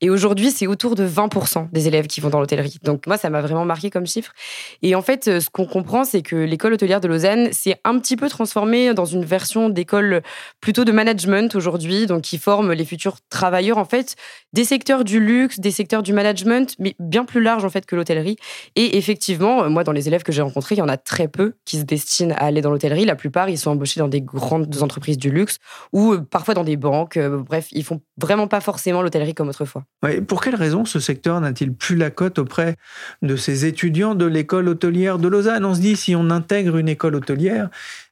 Et 0.00 0.08
aujourd'hui, 0.08 0.50
c'est 0.50 0.66
autour 0.66 0.94
de 0.94 1.06
20% 1.06 1.68
des 1.72 1.88
élèves 1.88 2.06
qui 2.06 2.22
vont 2.22 2.30
dans 2.30 2.40
l'hôtellerie. 2.40 2.78
Donc 2.82 3.06
moi, 3.06 3.18
ça 3.18 3.28
m'a 3.28 3.42
vraiment 3.42 3.66
marqué 3.66 3.90
comme 3.90 4.06
chiffre. 4.06 4.32
Et 4.80 4.94
en 4.94 5.02
fait, 5.02 5.40
ce 5.40 5.50
qu'on 5.50 5.66
comprend, 5.66 6.04
c'est 6.04 6.22
que 6.22 6.36
l'école 6.36 6.72
hôtelière 6.72 7.02
de 7.02 7.08
Lausanne 7.08 7.52
s'est 7.52 7.78
un 7.84 7.98
petit 7.98 8.16
peu 8.16 8.30
transformée 8.30 8.94
dans 8.94 9.04
une 9.04 9.25
version 9.26 9.68
d'école 9.68 10.22
plutôt 10.60 10.84
de 10.84 10.92
management 10.92 11.54
aujourd'hui, 11.54 12.06
donc 12.06 12.22
qui 12.22 12.38
forme 12.38 12.72
les 12.72 12.84
futurs 12.84 13.16
travailleurs 13.30 13.78
en 13.78 13.84
fait 13.84 14.16
des 14.52 14.64
secteurs 14.64 15.04
du 15.04 15.20
luxe, 15.20 15.60
des 15.60 15.70
secteurs 15.70 16.02
du 16.02 16.12
management, 16.12 16.74
mais 16.78 16.94
bien 16.98 17.24
plus 17.24 17.42
large 17.42 17.64
en 17.64 17.68
fait 17.68 17.84
que 17.86 17.96
l'hôtellerie. 17.96 18.36
Et 18.74 18.96
effectivement, 18.96 19.64
euh, 19.64 19.68
moi, 19.68 19.84
dans 19.84 19.92
les 19.92 20.08
élèves 20.08 20.22
que 20.22 20.32
j'ai 20.32 20.42
rencontrés, 20.42 20.76
il 20.76 20.78
y 20.78 20.82
en 20.82 20.88
a 20.88 20.96
très 20.96 21.28
peu 21.28 21.54
qui 21.64 21.78
se 21.78 21.82
destinent 21.82 22.34
à 22.36 22.46
aller 22.46 22.62
dans 22.62 22.70
l'hôtellerie. 22.70 23.04
La 23.04 23.16
plupart, 23.16 23.48
ils 23.48 23.58
sont 23.58 23.70
embauchés 23.70 24.00
dans 24.00 24.08
des 24.08 24.22
grandes 24.22 24.82
entreprises 24.82 25.18
du 25.18 25.30
luxe 25.30 25.58
ou 25.92 26.12
euh, 26.12 26.20
parfois 26.20 26.54
dans 26.54 26.64
des 26.64 26.76
banques. 26.76 27.16
Euh, 27.16 27.38
Bref, 27.38 27.68
ils 27.72 27.84
font 27.84 28.00
vraiment 28.16 28.48
pas 28.48 28.60
forcément 28.60 29.02
l'hôtellerie 29.02 29.34
comme 29.34 29.48
autrefois. 29.48 29.84
Pour 30.26 30.40
quelle 30.40 30.54
raison 30.54 30.84
ce 30.84 31.00
secteur 31.00 31.40
n'a-t-il 31.40 31.72
plus 31.72 31.96
la 31.96 32.10
cote 32.10 32.38
auprès 32.38 32.76
de 33.22 33.36
ces 33.36 33.66
étudiants 33.66 34.14
de 34.14 34.24
l'école 34.24 34.68
hôtelière 34.68 35.18
de 35.18 35.28
Lausanne? 35.28 35.64
On 35.64 35.74
se 35.74 35.80
dit, 35.80 35.96
si 35.96 36.16
on 36.16 36.30
intègre 36.30 36.76
une 36.76 36.88
école 36.88 37.14
hôtelière, 37.14 37.68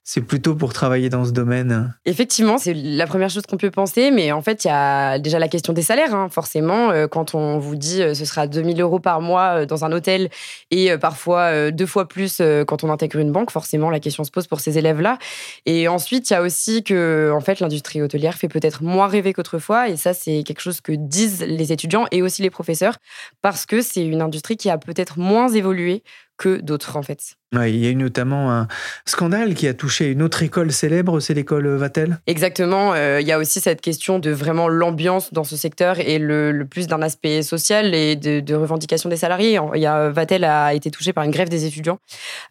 c'est 0.07 0.21
plutôt 0.21 0.55
pour 0.55 0.75
travailler 0.75 1.09
dans 1.09 1.25
ce 1.25 1.31
domaine 1.31 1.95
Effectivement, 2.05 2.59
c'est 2.59 2.75
la 2.75 3.07
première 3.07 3.31
chose 3.31 3.45
qu'on 3.49 3.57
peut 3.57 3.71
penser, 3.71 4.11
mais 4.11 4.33
en 4.33 4.43
fait, 4.43 4.65
il 4.65 4.69
y 4.69 4.71
a 4.71 5.19
déjà 5.19 5.39
la 5.39 5.49
question 5.49 5.73
des 5.73 5.81
salaires. 5.81 6.15
hein. 6.15 6.29
Forcément, 6.29 6.91
euh, 6.91 7.07
quand 7.07 7.35
on 7.35 7.59
vous 7.59 7.75
dit 7.75 8.03
euh, 8.03 8.13
ce 8.13 8.27
sera 8.27 8.47
2000 8.47 8.79
euros 8.83 9.01
par 9.01 9.23
mois 9.23 9.61
euh, 9.61 9.67
dans 9.67 9.87
un 9.87 9.93
hôtel 9.93 10.29
et 10.71 10.97
parfois 10.99 11.71
deux 11.71 11.87
fois 11.87 12.07
plus 12.07 12.43
quand 12.67 12.85
on 12.85 12.91
intègre 12.91 13.19
une 13.19 13.33
banque, 13.33 13.51
forcément, 13.51 13.89
la 13.89 14.01
question 14.01 14.25
se 14.25 14.31
pose 14.31 14.47
pour 14.47 14.61
ces 14.61 14.77
élèves-là. 14.77 15.19
Et 15.65 15.89
ensuite, 15.89 16.29
il 16.29 16.35
y 16.35 16.37
a 16.37 16.43
aussi 16.43 16.83
que 16.83 17.33
en 17.35 17.41
fait, 17.41 17.61
l'industrie 17.61 18.03
hôtelière 18.03 18.35
fait 18.35 18.49
peut-être 18.49 18.83
moins 18.83 19.07
rêver 19.07 19.33
qu'autrefois, 19.33 19.89
et 19.89 19.97
ça, 19.97 20.13
c'est 20.13 20.43
quelque 20.43 20.61
chose 20.61 20.81
que 20.81 20.93
disent 20.93 21.45
les 21.47 21.73
étudiants 21.73 22.07
et 22.11 22.21
aussi 22.21 22.43
les 22.43 22.51
professeurs, 22.51 22.99
parce 23.41 23.65
que 23.65 23.81
c'est 23.81 24.05
une 24.05 24.21
industrie 24.21 24.57
qui 24.57 24.69
a 24.69 24.77
peut-être 24.77 25.19
moins 25.19 25.49
évolué 25.49 26.03
que 26.37 26.61
d'autres, 26.61 26.97
en 26.97 27.03
fait. 27.03 27.37
Il 27.67 27.77
y 27.77 27.87
a 27.87 27.91
eu 27.91 27.95
notamment 27.95 28.53
un 28.53 28.69
scandale 29.05 29.55
qui 29.55 29.69
a 29.69 29.75
touché 29.75 30.07
une 30.11 30.23
autre 30.23 30.43
école 30.43 30.73
célèbre, 30.73 31.21
c'est 31.21 31.35
l'école 31.35 31.69
Vatel. 31.77 32.19
Exactement. 32.27 32.95
euh, 32.95 33.21
Il 33.21 33.27
y 33.27 33.33
a 33.33 33.39
aussi 33.39 33.61
cette 33.61 33.81
question 33.81 34.19
de 34.19 34.31
vraiment 34.31 34.69
l'ambiance 34.69 35.33
dans 35.33 35.45
ce 35.45 35.57
secteur 35.57 35.99
et 36.01 36.19
le, 36.19 36.67
plus 36.69 36.87
d'un 36.87 37.03
aspect 37.03 37.43
social 37.43 37.95
et 37.95 38.17
de, 38.17 38.41
de 38.41 38.55
revendication 38.55 39.09
des 39.09 39.17
salariés. 39.17 39.59
Il 39.75 39.81
y 39.81 39.87
a 39.87 40.11
Vatel 40.11 40.45
a 40.45 40.75
été 40.75 40.91
touché 40.91 41.13
par 41.13 41.25
une 41.25 41.31
grève 41.31 41.49
des 41.49 41.65
étudiants 41.65 41.99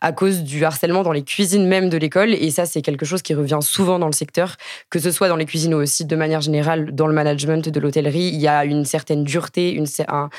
à 0.02 0.12
cause 0.12 0.44
du 0.44 0.66
harcèlement 0.66 1.04
dans 1.04 1.12
les 1.12 1.24
cuisines 1.24 1.68
même 1.68 1.90
de 1.90 1.98
l'école. 1.98 2.34
Et 2.34 2.52
ça, 2.52 2.66
c'est 2.66 2.82
quelque 2.82 3.06
chose 3.06 3.22
qui 3.22 3.34
revient 3.34 3.60
souvent 3.62 4.00
dans 4.00 4.08
le 4.08 4.14
secteur, 4.14 4.56
que 4.90 5.00
ce 5.00 5.12
soit 5.12 5.28
dans 5.28 5.36
les 5.36 5.46
cuisines 5.46 5.74
ou 5.74 5.78
aussi 5.78 6.06
de 6.06 6.16
manière 6.16 6.42
générale 6.42 6.94
dans 6.94 7.08
le 7.08 7.14
management 7.14 7.70
de 7.70 7.80
l'hôtellerie. 7.80 8.30
Il 8.34 8.40
y 8.40 8.48
a 8.48 8.66
une 8.66 8.86
certaine 8.86 9.24
dureté, 9.24 9.72
une, 9.72 9.86
un, 10.08 10.30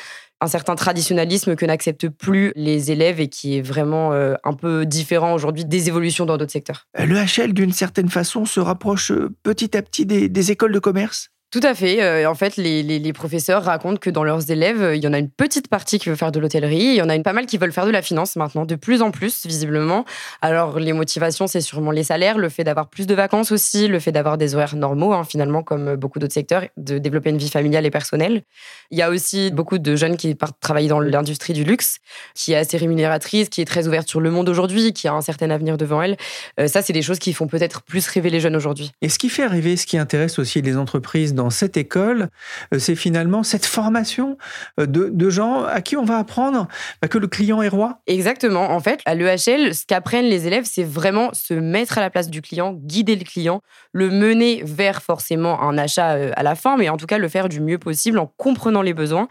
un 0.45 0.49
certain 0.49 0.77
traditionnalisme 0.77 1.57
que 1.57 1.67
n'acceptent 1.67 2.09
plus 2.09 2.53
les 2.55 2.93
élèves 2.93 3.21
et 3.21 3.29
qui 3.29 3.59
est 3.59 3.63
vraiment 3.63 4.13
euh, 4.13 4.35
un 4.45 4.53
peu 4.53 4.87
différent 4.87 5.35
aujourd'hui 5.35 5.65
des 5.65 5.89
évolutions 5.89 6.27
dans 6.27 6.37
d'autres 6.37 6.53
secteurs. 6.53 6.87
Le 6.99 7.17
HL, 7.17 7.53
d'une 7.53 7.73
certaine 7.73 8.09
façon, 8.09 8.45
se 8.45 8.61
rapproche 8.61 9.11
euh, 9.11 9.35
petit 9.43 9.77
à 9.77 9.83
petit 9.83 10.07
des 10.07 10.51
écoles 10.51 10.73
de 10.73 10.79
commerce? 10.79 11.31
Tout 11.55 11.61
à 11.63 11.77
fait. 11.77 12.03
Euh, 12.03 12.29
en 12.29 12.35
fait, 12.35 12.57
les, 12.57 13.13
professeurs 13.13 13.63
racontent 13.63 13.99
que 13.99 14.11
dans 14.11 14.25
leurs 14.25 14.51
élèves, 14.51 14.83
euh, 14.83 14.97
il 14.97 15.05
y 15.05 15.07
en 15.07 15.13
a 15.13 15.19
une 15.19 15.31
petite 15.31 15.69
partie 15.69 16.01
qui 16.01 16.09
veut 16.09 16.17
faire 16.17 16.33
de 16.33 16.41
l'hôtellerie, 16.41 16.83
il 16.83 16.97
y 16.97 17.01
en 17.01 17.09
a 17.09 17.15
une 17.15 17.23
pas 17.23 17.33
mal 17.33 17.47
qui 17.47 17.59
veulent 17.59 17.71
faire 17.71 17.87
de 17.87 17.93
la 17.93 18.03
finance 18.03 18.35
maintenant, 18.35 18.65
de 18.65 18.75
plus 18.75 19.03
en 19.03 19.13
plus, 19.13 19.47
visiblement. 19.47 20.05
Alors, 20.43 20.81
les 20.81 20.93
motivations, 20.93 21.47
c'est 21.47 21.61
sûrement 21.61 21.93
les 21.93 22.03
salaires, 22.03 22.39
le 22.39 22.49
fait 22.49 22.65
d'avoir 22.65 22.89
plus 22.89 23.07
de 23.07 23.15
vacances 23.15 23.53
aussi, 23.53 23.87
le 23.87 24.01
fait 24.01 24.11
d'avoir 24.11 24.37
des 24.37 24.57
horaires 24.57 24.75
normaux, 24.75 25.13
hein, 25.13 25.23
finalement, 25.23 25.63
comme 25.63 25.95
beaucoup 25.95 26.19
d'autres 26.19 26.33
secteurs, 26.33 26.65
de 26.77 26.99
développer 26.99 27.31
une 27.31 27.39
vie 27.39 27.49
familiale 27.49 27.87
et 27.87 27.91
personnelle. 27.93 28.43
Il 28.91 28.99
y 28.99 29.03
a 29.03 29.09
aussi 29.09 29.53
beaucoup 29.53 29.79
de 29.79 29.95
jeunes 29.95 30.17
qui 30.17 30.35
partent 30.35 30.59
travailler 30.59 30.89
dans 30.89 30.99
l'industrie 30.99 31.53
du 31.53 31.63
luxe, 31.63 31.99
qui 32.35 32.53
est 32.53 32.57
assez 32.57 32.79
rémunératrice, 32.79 33.49
qui 33.49 33.61
est 33.61 33.65
très 33.65 33.87
ouverte 33.87 34.09
sur 34.09 34.21
le 34.21 34.33
monde 34.33 34.49
aujourd'hui, 34.49 34.93
qui 34.93 35.07
a 35.07 35.13
un 35.13 35.23
certain 35.23 35.51
avenir 35.51 35.77
devant 35.77 36.03
elle. 36.03 36.17
Euh, 36.59 36.67
ça, 36.67 36.83
c'est 36.83 36.93
des 36.93 37.03
choses 37.03 37.21
qui 37.21 37.33
font 37.33 37.47
peut-être 37.47 37.83
plus 37.83 38.05
rêver 38.09 38.31
les 38.31 38.41
jeunes 38.41 38.57
aujourd'hui. 38.57 38.91
Et 39.03 39.09
ce 39.09 39.21
qui 39.21 39.29
fait 39.29 39.45
arriver, 39.45 39.77
ce 39.77 39.87
qui 39.87 39.99
intéresse 39.99 40.41
aussi 40.41 40.61
les 40.61 40.77
entreprises 40.77 41.33
dans 41.33 41.44
cette 41.51 41.77
école, 41.77 42.29
euh, 42.73 42.79
c'est 42.79 42.95
finalement 42.95 43.43
cette 43.43 43.67
formation 43.67 44.37
euh, 44.81 44.87
de, 44.87 45.31
gens 45.31 45.65
à 45.65 45.81
qui 45.81 45.97
on 45.97 46.05
va 46.05 46.19
apprendre 46.19 46.69
bah, 47.01 47.09
que 47.09 47.19
le 47.19 47.27
client 47.27 47.63
est 47.63 47.69
roi. 47.69 48.01
Exactement. 48.07 48.71
En 48.71 48.81
fait, 48.81 49.01
à 49.05 49.15
l'EHL, 49.15 49.75
ce 49.75 49.87
qu'apprennent 49.87 50.27
les 50.27 50.47
élèves, 50.47 50.65
c'est 50.65 50.85
vraiment 50.85 51.33
se 51.33 51.55
mettre 51.55 51.99
à 51.99 52.01
la 52.01 52.11
place 52.11 52.29
du 52.29 52.43
client, 52.43 52.75
guider 52.75 53.17
le 53.17 53.25
client, 53.25 53.63
le 53.93 54.11
mener 54.11 54.63
vers 54.65 55.03
forcément 55.03 55.63
un 55.63 55.79
achat 55.79 56.13
euh, 56.13 56.33
à 56.37 56.43
la 56.43 56.55
fin, 56.55 56.77
mais 56.77 56.89
en 56.89 56.97
tout 56.97 57.07
cas 57.07 57.19
le 57.19 57.29
faire 57.29 57.49
du 57.49 57.61
mieux 57.61 57.79
possible 57.79 58.19
en 58.19 58.27
comprenant 58.37 58.83
les 58.83 58.95
besoins. 58.95 59.29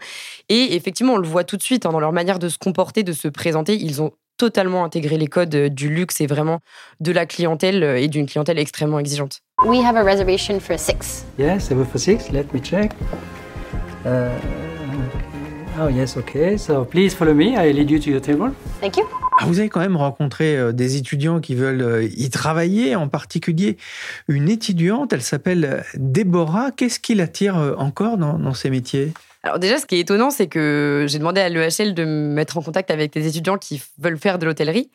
Et 0.48 0.74
effectivement, 0.74 1.14
on 1.14 1.18
le 1.18 1.28
voit 1.28 1.44
tout 1.44 1.56
de 1.56 1.62
suite 1.62 1.86
hein, 1.86 1.90
dans 1.90 2.00
leur 2.00 2.12
manière 2.12 2.38
de 2.38 2.48
se 2.48 2.58
comporter, 2.58 3.02
de 3.02 3.12
se 3.12 3.28
présenter. 3.28 3.76
Ils 3.76 4.02
ont 4.02 4.12
totalement 4.36 4.84
intégré 4.84 5.16
les 5.16 5.28
codes 5.28 5.54
du 5.54 5.88
luxe 5.88 6.20
et 6.20 6.26
vraiment 6.26 6.58
de 7.00 7.12
la 7.12 7.24
clientèle 7.24 7.84
et 7.84 8.08
d'une 8.08 8.26
clientèle 8.26 8.58
extrêmement 8.58 8.98
exigeante. 8.98 9.43
We 9.62 9.78
have 9.82 9.96
a 9.96 10.02
reservation 10.02 10.58
for 10.60 10.76
six. 10.76 11.24
Yes, 11.38 11.68
for 11.68 11.98
six? 11.98 12.30
Let 12.32 12.52
me 12.52 12.60
check. 12.60 12.92
Uh, 14.04 14.28
oh 15.78 15.88
yes, 15.88 16.16
okay. 16.18 16.58
So 16.58 16.84
please 16.84 17.14
follow 17.14 17.32
me. 17.34 17.56
I 17.56 17.70
lead 17.72 17.88
you 17.90 17.98
to 18.00 18.10
your 18.10 18.20
table. 18.20 18.50
Thank 18.80 18.96
you. 18.98 19.04
Ah, 19.40 19.46
Vous 19.46 19.60
avez 19.60 19.68
quand 19.70 19.80
même 19.80 19.96
rencontré 19.96 20.56
euh, 20.56 20.72
des 20.72 20.96
étudiants 20.96 21.40
qui 21.40 21.54
veulent 21.54 21.80
euh, 21.82 22.04
y 22.04 22.28
travailler, 22.30 22.94
en 22.94 23.08
particulier 23.08 23.78
une 24.28 24.48
étudiante, 24.50 25.12
elle 25.12 25.22
s'appelle 25.22 25.84
Déborah. 25.94 26.70
Qu'est-ce 26.72 27.00
qui 27.00 27.14
l'attire 27.14 27.56
euh, 27.56 27.74
encore 27.78 28.18
dans, 28.18 28.38
dans 28.38 28.54
ces 28.54 28.70
métiers? 28.70 29.12
Alors 29.44 29.58
déjà, 29.58 29.78
ce 29.78 29.86
qui 29.86 29.96
est 29.96 30.00
étonnant, 30.00 30.30
c'est 30.30 30.46
que 30.46 31.06
j'ai 31.08 31.18
demandé 31.18 31.40
à 31.40 31.48
l'EHL 31.48 31.94
de 31.94 32.04
me 32.04 32.34
mettre 32.34 32.58
en 32.58 32.62
contact 32.62 32.90
avec 32.90 33.12
des 33.12 33.26
étudiants 33.26 33.56
qui 33.56 33.82
veulent 33.98 34.18
faire 34.18 34.38
de 34.38 34.46
l'hôtellerie. 34.46 34.90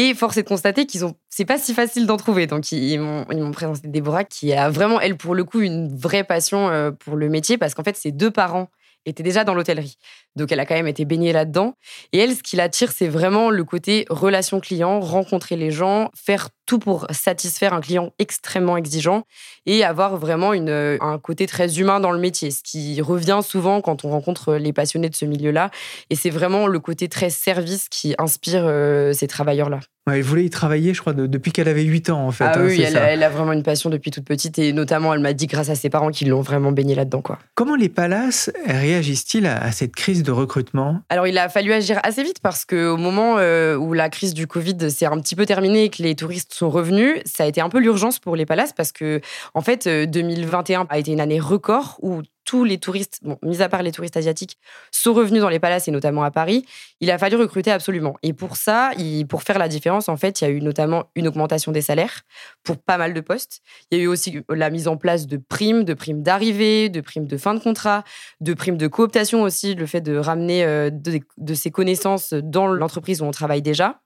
Et 0.00 0.14
force 0.14 0.36
est 0.36 0.44
de 0.44 0.48
constater 0.48 0.86
qu'ils 0.86 1.04
ont, 1.04 1.16
c'est 1.28 1.44
pas 1.44 1.58
si 1.58 1.74
facile 1.74 2.06
d'en 2.06 2.16
trouver. 2.16 2.46
Donc 2.46 2.70
ils 2.70 3.00
m'ont, 3.00 3.26
ils 3.32 3.38
m'ont 3.38 3.50
présenté 3.50 3.88
Déborah 3.88 4.22
qui 4.22 4.52
a 4.52 4.70
vraiment, 4.70 5.00
elle, 5.00 5.16
pour 5.16 5.34
le 5.34 5.42
coup, 5.42 5.60
une 5.60 5.88
vraie 5.88 6.22
passion 6.22 6.68
euh, 6.68 6.92
pour 6.92 7.16
le 7.16 7.28
métier 7.28 7.58
parce 7.58 7.74
qu'en 7.74 7.82
fait, 7.82 7.96
ses 7.96 8.12
deux 8.12 8.30
parents 8.30 8.68
étaient 9.08 9.22
déjà 9.22 9.44
dans 9.44 9.54
l'hôtellerie. 9.54 9.96
Donc 10.36 10.52
elle 10.52 10.60
a 10.60 10.66
quand 10.66 10.74
même 10.74 10.88
été 10.88 11.04
baignée 11.04 11.32
là-dedans. 11.32 11.74
Et 12.12 12.18
elle, 12.18 12.34
ce 12.34 12.42
qui 12.42 12.56
l'attire, 12.56 12.92
c'est 12.92 13.08
vraiment 13.08 13.50
le 13.50 13.64
côté 13.64 14.06
relation 14.08 14.60
client, 14.60 15.00
rencontrer 15.00 15.56
les 15.56 15.70
gens, 15.70 16.10
faire 16.14 16.48
tout 16.66 16.78
pour 16.78 17.06
satisfaire 17.10 17.72
un 17.72 17.80
client 17.80 18.12
extrêmement 18.18 18.76
exigeant 18.76 19.24
et 19.66 19.84
avoir 19.84 20.16
vraiment 20.18 20.52
une, 20.52 20.68
euh, 20.68 20.98
un 21.00 21.18
côté 21.18 21.46
très 21.46 21.78
humain 21.78 21.98
dans 21.98 22.10
le 22.10 22.18
métier, 22.18 22.50
ce 22.50 22.62
qui 22.62 23.00
revient 23.00 23.40
souvent 23.42 23.80
quand 23.80 24.04
on 24.04 24.10
rencontre 24.10 24.54
les 24.54 24.72
passionnés 24.72 25.08
de 25.08 25.16
ce 25.16 25.24
milieu-là. 25.24 25.70
Et 26.10 26.14
c'est 26.14 26.30
vraiment 26.30 26.66
le 26.66 26.78
côté 26.78 27.08
très 27.08 27.30
service 27.30 27.88
qui 27.88 28.14
inspire 28.18 28.64
euh, 28.64 29.12
ces 29.12 29.26
travailleurs-là. 29.26 29.80
Ouais, 30.08 30.18
Elle 30.18 30.22
voulait 30.24 30.44
y 30.44 30.50
travailler, 30.50 30.94
je 30.94 31.00
crois, 31.00 31.12
de- 31.12 31.26
depuis 31.26 31.52
qu'elle 31.52 31.68
avait 31.68 31.82
8 31.84 32.10
ans, 32.10 32.26
en 32.26 32.30
fait. 32.30 32.44
ah 32.44 32.52
hein, 32.56 32.64
oui, 32.64 32.80
elle, 32.80 33.22
a 33.22 33.28
vraiment 33.28 33.52
une 33.52 33.62
passion 33.62 33.90
depuis 33.90 34.10
toute 34.10 34.24
petite 34.24 34.58
et 34.58 34.72
notamment, 34.72 35.12
elle 35.14 35.20
m'a 35.20 35.32
dit 35.32 35.46
grâce 35.46 35.68
à 35.70 35.74
ses 35.74 35.90
parents 35.90 36.10
qui 36.10 36.24
l'ont 36.24 36.40
vraiment 36.40 36.72
baignée 36.72 36.94
là-dedans. 36.94 37.20
quoi. 37.20 37.38
Comment 37.54 37.76
les 37.76 37.88
palaces 37.88 38.50
réagissent-ils 38.66 39.46
à, 39.46 39.62
à 39.62 39.72
cette 39.72 39.94
crise 39.94 40.22
de 40.22 40.30
recrutement? 40.32 41.00
Alors, 41.08 41.26
il 41.26 41.36
a 41.38 41.48
fallu 41.48 41.72
agir 41.72 42.00
assez 42.02 42.22
vite 42.22 42.38
parce 42.42 42.64
qu'au 42.64 42.96
moment 42.96 43.36
euh, 43.38 43.76
où 43.76 43.92
la 43.92 44.08
crise 44.08 44.34
du 44.34 44.46
Covid 44.46 44.90
s'est 44.90 45.06
un 45.06 45.18
petit 45.20 45.36
peu 45.36 45.46
terminée 45.46 45.84
et 45.84 45.88
que 45.90 46.02
les 46.02 46.14
touristes 46.14 46.54
sont 46.54 46.70
revenus, 46.70 47.16
ça 47.24 47.44
a 47.44 47.46
été 47.46 47.60
un 47.60 47.68
peu 47.68 47.78
l'urgence 47.78 48.18
pour 48.18 48.36
les 48.36 48.46
palaces 48.46 48.72
parce 48.72 48.92
que, 48.92 49.20
en 49.54 49.60
fait, 49.60 49.86
euh, 49.86 50.06
2021 50.06 50.86
a 50.88 50.98
été 50.98 51.12
une 51.12 51.20
année 51.20 51.40
record 51.40 51.98
où 52.02 52.22
tous 52.48 52.64
les 52.64 52.78
touristes, 52.78 53.18
bon, 53.20 53.36
mis 53.42 53.60
à 53.60 53.68
part 53.68 53.82
les 53.82 53.92
touristes 53.92 54.16
asiatiques, 54.16 54.56
sont 54.90 55.12
revenus 55.12 55.42
dans 55.42 55.50
les 55.50 55.58
palaces 55.58 55.86
et 55.86 55.90
notamment 55.90 56.22
à 56.22 56.30
Paris. 56.30 56.64
Il 57.00 57.10
a 57.10 57.18
fallu 57.18 57.36
recruter 57.36 57.70
absolument. 57.70 58.16
Et 58.22 58.32
pour 58.32 58.56
ça, 58.56 58.92
pour 59.28 59.42
faire 59.42 59.58
la 59.58 59.68
différence, 59.68 60.08
en 60.08 60.16
fait, 60.16 60.40
il 60.40 60.44
y 60.44 60.46
a 60.46 60.50
eu 60.50 60.62
notamment 60.62 61.10
une 61.14 61.28
augmentation 61.28 61.72
des 61.72 61.82
salaires 61.82 62.22
pour 62.64 62.78
pas 62.78 62.96
mal 62.96 63.12
de 63.12 63.20
postes. 63.20 63.60
Il 63.90 63.98
y 63.98 64.00
a 64.00 64.04
eu 64.04 64.06
aussi 64.06 64.40
la 64.48 64.70
mise 64.70 64.88
en 64.88 64.96
place 64.96 65.26
de 65.26 65.36
primes, 65.36 65.84
de 65.84 65.92
primes 65.92 66.22
d'arrivée, 66.22 66.88
de 66.88 67.02
primes 67.02 67.26
de 67.26 67.36
fin 67.36 67.52
de 67.52 67.60
contrat, 67.60 68.02
de 68.40 68.54
primes 68.54 68.78
de 68.78 68.86
cooptation 68.86 69.42
aussi, 69.42 69.74
le 69.74 69.84
fait 69.84 70.00
de 70.00 70.16
ramener 70.16 70.64
euh, 70.64 70.88
de, 70.88 71.20
de 71.36 71.52
ses 71.54 71.70
connaissances 71.70 72.32
dans 72.32 72.66
l'entreprise 72.66 73.20
où 73.20 73.26
on 73.26 73.30
travaille 73.30 73.60
déjà. 73.60 74.00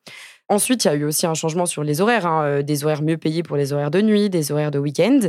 Ensuite, 0.48 0.84
il 0.84 0.88
y 0.88 0.90
a 0.90 0.94
eu 0.94 1.04
aussi 1.04 1.26
un 1.26 1.34
changement 1.34 1.66
sur 1.66 1.84
les 1.84 2.00
horaires, 2.00 2.26
hein, 2.26 2.44
euh, 2.44 2.62
des 2.62 2.84
horaires 2.84 3.02
mieux 3.02 3.18
payés 3.18 3.44
pour 3.44 3.56
les 3.56 3.72
horaires 3.72 3.92
de 3.92 4.00
nuit, 4.00 4.30
des 4.30 4.50
horaires 4.50 4.72
de 4.72 4.80
week-end. 4.80 5.20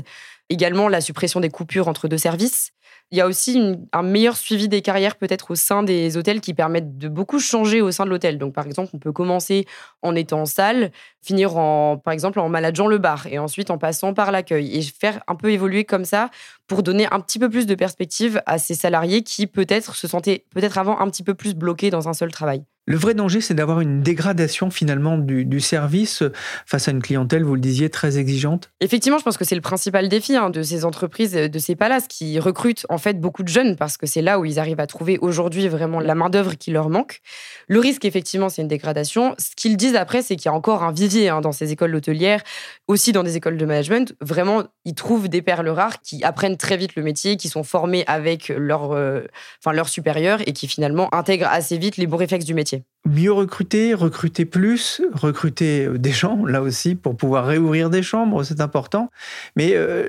Également, 0.49 0.89
la 0.89 0.99
suppression 0.99 1.39
des 1.39 1.49
coupures 1.49 1.87
entre 1.87 2.07
deux 2.07 2.17
services. 2.17 2.71
Il 3.13 3.17
y 3.17 3.21
a 3.21 3.27
aussi 3.27 3.77
un 3.91 4.01
meilleur 4.01 4.35
suivi 4.35 4.67
des 4.67 4.81
carrières 4.81 5.17
peut-être 5.17 5.51
au 5.51 5.55
sein 5.55 5.83
des 5.83 6.17
hôtels 6.17 6.41
qui 6.41 6.55
permettent 6.55 6.97
de 6.97 7.07
beaucoup 7.07 7.37
changer 7.37 7.79
au 7.79 7.91
sein 7.91 8.05
de 8.05 8.09
l'hôtel. 8.09 8.39
Donc, 8.39 8.55
par 8.55 8.65
exemple, 8.65 8.89
on 8.95 8.97
peut 8.97 9.11
commencer 9.11 9.67
en 10.01 10.15
étant 10.15 10.41
en 10.41 10.45
salle, 10.47 10.91
finir 11.21 11.55
en, 11.55 11.99
par 11.99 12.11
exemple, 12.11 12.39
en 12.39 12.49
manageant 12.49 12.87
le 12.87 12.97
bar 12.97 13.27
et 13.27 13.37
ensuite 13.37 13.69
en 13.69 13.77
passant 13.77 14.15
par 14.15 14.31
l'accueil 14.31 14.75
et 14.75 14.81
faire 14.81 15.21
un 15.27 15.35
peu 15.35 15.51
évoluer 15.51 15.85
comme 15.85 16.05
ça 16.05 16.31
pour 16.65 16.81
donner 16.81 17.05
un 17.11 17.19
petit 17.19 17.37
peu 17.37 17.51
plus 17.51 17.67
de 17.67 17.75
perspective 17.75 18.41
à 18.47 18.57
ces 18.57 18.73
salariés 18.73 19.21
qui 19.21 19.45
peut-être 19.45 19.93
se 19.95 20.07
sentaient 20.07 20.45
peut-être 20.49 20.79
avant 20.79 20.99
un 20.99 21.07
petit 21.11 21.23
peu 21.23 21.35
plus 21.35 21.53
bloqués 21.53 21.91
dans 21.91 22.09
un 22.09 22.13
seul 22.13 22.31
travail. 22.31 22.63
Le 22.85 22.97
vrai 22.97 23.13
danger, 23.13 23.39
c'est 23.39 23.53
d'avoir 23.53 23.79
une 23.79 24.01
dégradation 24.01 24.69
finalement 24.69 25.17
du, 25.17 25.59
service 25.61 26.21
face 26.65 26.89
à 26.89 26.91
une 26.91 27.01
clientèle, 27.01 27.43
vous 27.45 27.55
le 27.55 27.61
disiez, 27.61 27.89
très 27.89 28.17
exigeante? 28.17 28.71
Effectivement, 28.81 29.17
je 29.17 29.23
pense 29.23 29.37
que 29.37 29.45
c'est 29.45 29.55
le 29.55 29.61
principal 29.61 30.09
défi 30.09 30.35
hein, 30.35 30.49
de 30.49 30.61
ces 30.61 30.83
entreprises, 30.83 31.31
de 31.31 31.59
ces 31.59 31.77
palaces 31.77 32.09
qui 32.09 32.39
recrutent 32.39 32.85
en 32.89 32.97
fait 32.97 33.21
beaucoup 33.21 33.43
de 33.43 33.47
jeunes 33.47 33.77
parce 33.77 33.95
que 33.95 34.05
c'est 34.05 34.21
là 34.21 34.37
où 34.37 34.43
ils 34.43 34.59
arrivent 34.59 34.81
à 34.81 34.87
trouver 34.87 35.17
aujourd'hui 35.21 35.69
vraiment 35.69 36.01
la 36.01 36.13
main-d'œuvre 36.13 36.55
qui 36.55 36.71
leur 36.71 36.89
manque. 36.89 37.21
Le 37.69 37.79
risque, 37.79 38.03
effectivement, 38.03 38.49
c'est 38.49 38.61
une 38.61 38.67
dégradation. 38.67 39.33
Ce 39.37 39.55
qu'ils 39.55 39.77
disent 39.77 39.95
après, 39.95 40.21
c'est 40.21 40.35
qu'il 40.35 40.47
y 40.47 40.49
a 40.49 40.53
encore 40.53 40.83
un 40.83 40.91
vivier 40.91 41.29
hein, 41.29 41.39
dans 41.39 41.53
ces 41.53 41.71
écoles 41.71 41.95
hôtelières, 41.95 42.43
aussi 42.89 43.13
dans 43.13 43.23
des 43.23 43.37
écoles 43.37 43.57
de 43.57 43.65
management. 43.65 44.13
Vraiment, 44.19 44.63
ils 44.83 44.95
trouvent 44.95 45.29
des 45.29 45.41
perles 45.41 45.69
rares 45.69 46.01
qui 46.01 46.21
apprennent 46.25 46.57
très 46.57 46.75
vite 46.75 46.97
le 46.97 47.03
métier, 47.03 47.37
qui 47.37 47.47
sont 47.47 47.63
formés 47.63 48.03
avec 48.07 48.49
leur, 48.49 48.91
euh, 48.91 49.21
enfin, 49.63 49.73
leur 49.73 49.87
supérieur 49.87 50.41
et 50.45 50.51
qui 50.51 50.67
finalement 50.67 51.13
intègrent 51.15 51.47
assez 51.47 51.77
vite 51.77 51.95
les 51.95 52.07
bons 52.07 52.17
réflexes 52.17 52.43
du 52.45 52.53
métier. 52.53 52.72
Mieux 53.05 53.33
recruter, 53.33 53.93
recruter 53.93 54.45
plus, 54.45 55.01
recruter 55.13 55.85
euh, 55.85 55.97
des 55.97 56.11
gens, 56.11 56.45
là 56.45 56.61
aussi, 56.61 56.95
pour 56.95 57.17
pouvoir 57.17 57.45
réouvrir 57.45 57.89
des 57.89 58.01
chambres, 58.01 58.43
c'est 58.43 58.61
important. 58.61 59.09
Mais 59.55 59.71
euh, 59.73 60.07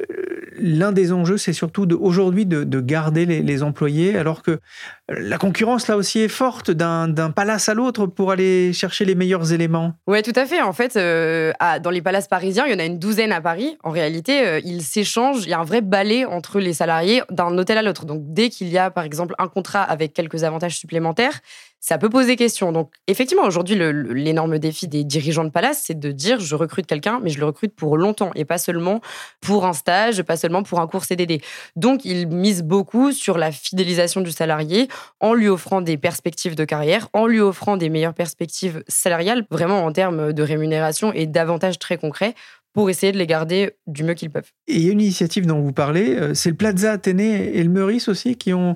l'un 0.59 0.92
des 0.92 1.12
enjeux, 1.12 1.37
c'est 1.37 1.52
surtout 1.52 1.87
de, 1.87 1.94
aujourd'hui 1.94 2.47
de, 2.47 2.62
de 2.62 2.80
garder 2.80 3.26
les, 3.26 3.42
les, 3.42 3.62
employés, 3.62 4.16
alors 4.16 4.42
que 4.42 4.61
la 5.09 5.38
concurrence, 5.38 5.88
là 5.88 5.97
aussi, 5.97 6.21
est 6.21 6.28
forte 6.28 6.71
d'un, 6.71 7.09
d'un 7.09 7.30
palace 7.30 7.68
à 7.68 7.75
l'autre 7.75 8.06
pour 8.06 8.30
aller 8.30 8.73
chercher 8.73 9.04
les 9.04 9.14
meilleurs 9.14 9.52
éléments. 9.52 9.92
Oui, 10.06 10.23
tout 10.23 10.33
à 10.35 10.47
fait. 10.47 10.62
En 10.62 10.73
fait, 10.73 10.97
euh, 10.97 11.52
à, 11.59 11.78
dans 11.78 11.90
les 11.90 12.00
palaces 12.00 12.28
parisiens, 12.28 12.64
il 12.66 12.73
y 12.73 12.75
en 12.75 12.78
a 12.78 12.85
une 12.85 12.99
douzaine 12.99 13.33
à 13.33 13.40
Paris. 13.40 13.76
En 13.83 13.90
réalité, 13.90 14.47
euh, 14.47 14.61
ils 14.64 14.83
s'échangent, 14.83 15.44
il 15.44 15.50
y 15.50 15.52
a 15.52 15.59
un 15.59 15.64
vrai 15.64 15.83
balai 15.83 16.25
entre 16.25 16.59
les 16.61 16.73
salariés 16.73 17.23
d'un 17.30 17.56
hôtel 17.59 17.76
à 17.76 17.83
l'autre. 17.83 18.06
Donc, 18.06 18.23
dès 18.25 18.49
qu'il 18.49 18.68
y 18.68 18.78
a, 18.78 18.90
par 18.90 19.04
exemple, 19.04 19.35
un 19.38 19.49
contrat 19.49 19.83
avec 19.83 20.14
quelques 20.14 20.44
avantages 20.44 20.78
supplémentaires, 20.78 21.40
ça 21.85 21.99
peut 21.99 22.09
poser 22.09 22.37
question. 22.37 22.73
Donc, 22.73 22.95
effectivement, 23.09 23.43
aujourd'hui, 23.43 23.76
l'énorme 23.76 24.59
défi 24.59 24.88
des 24.88 25.05
dirigeants 25.05 25.45
de 25.45 25.50
palace, 25.50 25.83
c'est 25.85 25.99
de 25.99 26.12
dire 26.12 26.41
je 26.41 26.55
recrute 26.55 26.87
quelqu'un, 26.87 27.21
mais 27.23 27.29
je 27.29 27.38
le 27.38 27.45
recrute 27.45 27.75
pour 27.75 27.99
longtemps 27.99 28.31
et 28.35 28.47
pas 28.47 28.57
seulement 28.57 29.03
pour 29.43 29.67
un 29.67 29.75
stage, 29.75 30.23
pas 30.23 30.38
seulement 30.38 30.62
pour 30.62 30.81
un 30.81 30.87
cours 30.87 31.05
CDD. 31.05 31.43
Donc, 31.76 32.07
ils 32.07 32.26
misent 32.26 32.62
beaucoup 32.62 33.12
sur 33.12 33.37
la 33.37 33.53
fidélisation 33.53 34.23
du 34.23 34.33
salarié 34.33 34.88
en 35.21 35.35
lui 35.35 35.49
offrant 35.49 35.83
des 35.83 35.99
perspectives 35.99 36.55
de 36.55 36.64
carrière, 36.64 37.09
en 37.12 37.26
lui 37.26 37.41
offrant 37.41 37.76
des 37.76 37.91
meilleures 37.91 38.14
perspectives 38.14 38.83
salariales, 38.88 39.45
vraiment 39.50 39.85
en 39.85 39.93
termes 39.93 40.33
de 40.33 40.43
rémunération 40.43 41.12
et 41.12 41.26
d'avantages 41.26 41.79
très 41.79 41.99
concrets 41.99 42.35
pour 42.73 42.88
essayer 42.88 43.12
de 43.12 43.19
les 43.19 43.26
garder 43.26 43.73
du 43.87 44.05
mieux 44.05 44.14
qu'ils 44.14 44.31
peuvent. 44.31 44.50
Et 44.69 44.76
il 44.76 44.87
y 44.87 44.88
a 44.88 44.93
une 44.93 45.03
initiative 45.03 45.45
dont 45.45 45.61
vous 45.61 45.75
parlez, 45.75 46.17
euh, 46.17 46.33
c'est 46.33 46.49
le 46.49 46.57
Plaza 46.57 46.93
Athénée 46.93 47.59
et 47.59 47.62
le 47.62 47.69
Meurice 47.69 48.09
aussi 48.09 48.37
qui 48.37 48.55
ont 48.55 48.75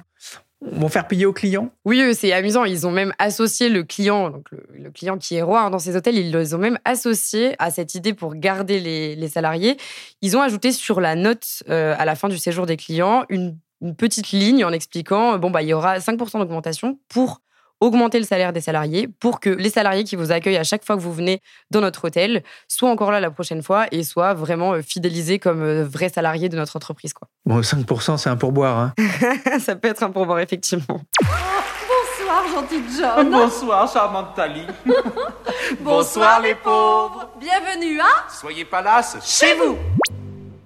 vont 0.61 0.89
faire 0.89 1.07
payer 1.07 1.27
aux 1.27 1.33
clients? 1.33 1.71
Oui, 1.85 2.15
c'est 2.15 2.33
amusant. 2.33 2.65
Ils 2.65 2.87
ont 2.87 2.91
même 2.91 3.13
associé 3.19 3.69
le 3.69 3.85
client, 3.85 4.31
donc 4.31 4.47
le, 4.51 4.91
client 4.91 5.19
qui 5.19 5.37
est 5.37 5.43
roi 5.43 5.71
dans 5.71 5.79
ces 5.79 5.97
hôtels, 5.97 6.17
ils 6.17 6.33
les 6.33 6.55
ont 6.55 6.59
même 6.59 6.79
associé 6.85 7.55
à 7.59 7.71
cette 7.71 7.95
idée 7.95 8.15
pour 8.15 8.35
garder 8.35 8.81
les, 8.81 9.15
les 9.15 9.29
salariés. 9.29 9.77
Ils 10.23 10.37
ont 10.37 10.41
ajouté 10.41 10.73
sur 10.73 11.01
la 11.01 11.15
note 11.15 11.63
euh, 11.69 11.95
à 11.99 12.05
la 12.05 12.15
fin 12.15 12.29
du 12.29 12.39
séjour 12.39 12.67
des 12.67 12.77
clients 12.77 13.25
une, 13.29 13.57
une 13.81 13.95
petite 13.95 14.31
ligne 14.31 14.65
en 14.65 14.73
expliquant 14.73 15.39
bon 15.39 15.51
bah 15.51 15.63
il 15.63 15.69
y 15.69 15.73
aura 15.73 15.99
5% 15.99 16.39
d'augmentation 16.39 16.99
pour 17.09 17.41
augmenter 17.81 18.19
le 18.19 18.25
salaire 18.25 18.53
des 18.53 18.61
salariés 18.61 19.09
pour 19.21 19.41
que 19.41 19.51
les 19.51 19.71
salariés 19.71 20.05
qui 20.05 20.17
vous 20.17 20.33
accueillent 20.33 20.57
à 20.57 20.65
chaque 20.65 20.85
fois 20.85 20.97
que 20.97 21.01
vous 21.01 21.13
venez 21.13 21.41
dans 21.71 21.81
notre 21.81 22.07
hôtel 22.07 22.43
soient 22.67 22.91
encore 22.91 23.13
là 23.13 23.21
la 23.21 23.31
prochaine 23.31 23.63
fois 23.63 23.87
et 23.93 24.03
soient 24.03 24.35
vraiment 24.35 24.73
euh, 24.75 24.83
fidélisés 24.83 25.39
comme 25.39 25.63
euh, 25.63 25.85
vrais 25.85 26.09
salariés 26.09 26.49
de 26.49 26.57
notre 26.57 26.77
entreprise. 26.77 27.13
Quoi. 27.13 27.29
Bon, 27.45 27.61
5%, 27.61 28.17
c'est 28.17 28.31
un 28.31 28.37
pourboire. 28.37 28.79
Hein. 28.79 28.95
Ça 29.61 29.77
peut 29.77 29.89
être 29.89 30.03
un 30.03 30.11
pourboire, 30.11 30.41
effectivement. 30.41 31.01
Bonsoir, 31.21 32.45
gentil 32.53 32.83
John. 32.99 33.31
Bonsoir, 33.31 33.93
charmante 33.93 34.35
Tali. 34.35 34.63
Bonsoir, 34.87 35.77
Bonsoir, 35.81 36.41
les 36.41 36.55
pauvres. 36.55 37.31
Bienvenue 37.39 38.01
à... 38.01 38.31
Soyez 38.31 38.65
palace 38.65 39.17
chez 39.25 39.55
vous. 39.55 39.79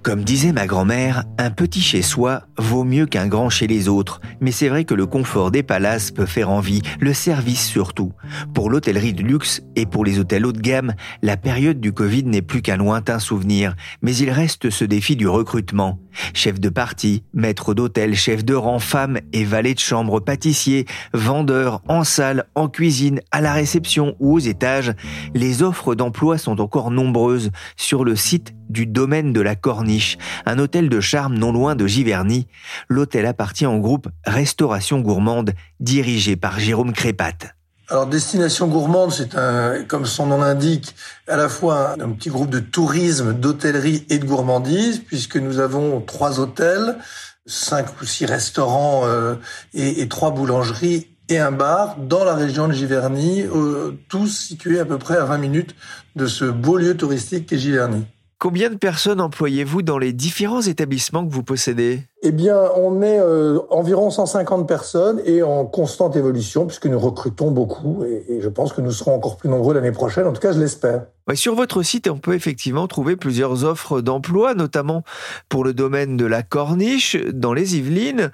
Comme 0.02 0.24
disait 0.24 0.52
ma 0.52 0.66
grand-mère, 0.66 1.22
un 1.38 1.52
petit 1.52 1.80
chez 1.80 2.02
soi 2.02 2.42
vaut 2.58 2.82
mieux 2.82 3.06
qu'un 3.06 3.28
grand 3.28 3.50
chez 3.50 3.68
les 3.68 3.88
autres, 3.88 4.20
mais 4.40 4.50
c'est 4.50 4.68
vrai 4.68 4.84
que 4.84 4.94
le 4.94 5.06
confort 5.06 5.52
des 5.52 5.62
palaces 5.62 6.10
peut 6.10 6.26
faire 6.26 6.50
envie, 6.50 6.82
le 6.98 7.14
service 7.14 7.64
surtout. 7.64 8.12
Pour 8.52 8.68
l'hôtellerie 8.68 9.12
de 9.12 9.22
luxe 9.22 9.62
et 9.76 9.86
pour 9.86 10.04
les 10.04 10.18
hôtels 10.18 10.44
haut 10.44 10.52
de 10.52 10.60
gamme, 10.60 10.94
la 11.22 11.36
période 11.36 11.78
du 11.78 11.92
Covid 11.92 12.24
n'est 12.24 12.42
plus 12.42 12.62
qu'un 12.62 12.78
lointain 12.78 13.20
souvenir, 13.20 13.76
mais 14.02 14.16
il 14.16 14.30
reste 14.30 14.70
ce 14.70 14.84
défi 14.84 15.14
du 15.14 15.28
recrutement. 15.28 16.00
Chef 16.34 16.60
de 16.60 16.68
partie, 16.68 17.24
maître 17.34 17.74
d'hôtel, 17.74 18.14
chef 18.14 18.44
de 18.44 18.54
rang, 18.54 18.78
femme 18.78 19.18
et 19.32 19.44
valet 19.44 19.74
de 19.74 19.78
chambre, 19.78 20.20
pâtissier, 20.20 20.86
vendeur, 21.12 21.82
en 21.88 22.04
salle, 22.04 22.46
en 22.54 22.68
cuisine, 22.68 23.20
à 23.30 23.40
la 23.40 23.52
réception 23.52 24.16
ou 24.20 24.34
aux 24.34 24.38
étages, 24.38 24.92
les 25.34 25.62
offres 25.62 25.94
d'emploi 25.94 26.38
sont 26.38 26.60
encore 26.60 26.90
nombreuses 26.90 27.50
sur 27.76 28.04
le 28.04 28.16
site 28.16 28.54
du 28.68 28.86
domaine 28.86 29.32
de 29.32 29.40
la 29.40 29.54
Corniche, 29.54 30.16
un 30.46 30.58
hôtel 30.58 30.88
de 30.88 31.00
charme 31.00 31.34
non 31.34 31.52
loin 31.52 31.74
de 31.74 31.86
Giverny. 31.86 32.46
L'hôtel 32.88 33.26
appartient 33.26 33.66
au 33.66 33.78
groupe 33.78 34.08
Restauration 34.24 35.00
Gourmande, 35.00 35.52
dirigé 35.80 36.36
par 36.36 36.58
Jérôme 36.58 36.92
Crépat. 36.92 37.54
Alors, 37.92 38.06
Destination 38.06 38.68
Gourmande, 38.68 39.12
c'est 39.12 39.34
un, 39.34 39.84
comme 39.84 40.06
son 40.06 40.24
nom 40.24 40.38
l'indique, 40.38 40.94
à 41.28 41.36
la 41.36 41.50
fois 41.50 41.90
un, 42.00 42.12
petit 42.12 42.30
groupe 42.30 42.48
de 42.48 42.58
tourisme, 42.58 43.34
d'hôtellerie 43.34 44.06
et 44.08 44.18
de 44.18 44.24
gourmandise, 44.24 45.00
puisque 45.00 45.36
nous 45.36 45.58
avons 45.58 46.00
trois 46.00 46.40
hôtels, 46.40 46.96
cinq 47.44 48.00
ou 48.00 48.06
six 48.06 48.24
restaurants 48.24 49.02
euh, 49.04 49.34
et, 49.74 50.00
et, 50.00 50.08
trois 50.08 50.30
boulangeries 50.30 51.08
et 51.28 51.38
un 51.38 51.52
bar 51.52 51.96
dans 51.98 52.24
la 52.24 52.34
région 52.34 52.66
de 52.66 52.72
Giverny, 52.72 53.42
euh, 53.42 53.92
tous 54.08 54.28
situés 54.28 54.80
à 54.80 54.86
peu 54.86 54.96
près 54.96 55.18
à 55.18 55.24
20 55.24 55.36
minutes 55.36 55.74
de 56.16 56.24
ce 56.24 56.46
beau 56.46 56.78
lieu 56.78 56.96
touristique 56.96 57.44
qu'est 57.44 57.58
Giverny. 57.58 58.06
Combien 58.42 58.70
de 58.70 58.74
personnes 58.74 59.20
employez-vous 59.20 59.82
dans 59.82 59.98
les 59.98 60.12
différents 60.12 60.62
établissements 60.62 61.24
que 61.24 61.32
vous 61.32 61.44
possédez? 61.44 62.00
Eh 62.24 62.32
bien, 62.32 62.58
on 62.74 63.00
est 63.00 63.20
euh, 63.20 63.60
environ 63.70 64.10
150 64.10 64.66
personnes 64.66 65.22
et 65.24 65.44
en 65.44 65.64
constante 65.64 66.16
évolution 66.16 66.66
puisque 66.66 66.86
nous 66.86 66.98
recrutons 66.98 67.52
beaucoup 67.52 68.02
et, 68.02 68.24
et 68.28 68.40
je 68.40 68.48
pense 68.48 68.72
que 68.72 68.80
nous 68.80 68.90
serons 68.90 69.14
encore 69.14 69.36
plus 69.36 69.48
nombreux 69.48 69.74
l'année 69.74 69.92
prochaine. 69.92 70.26
En 70.26 70.32
tout 70.32 70.40
cas, 70.40 70.50
je 70.50 70.58
l'espère. 70.58 71.04
Ouais, 71.28 71.36
sur 71.36 71.54
votre 71.54 71.84
site, 71.84 72.08
on 72.08 72.18
peut 72.18 72.34
effectivement 72.34 72.88
trouver 72.88 73.14
plusieurs 73.14 73.62
offres 73.62 74.00
d'emploi, 74.00 74.54
notamment 74.54 75.04
pour 75.48 75.62
le 75.62 75.72
domaine 75.72 76.16
de 76.16 76.26
la 76.26 76.42
corniche 76.42 77.16
dans 77.32 77.52
les 77.52 77.76
Yvelines. 77.76 78.32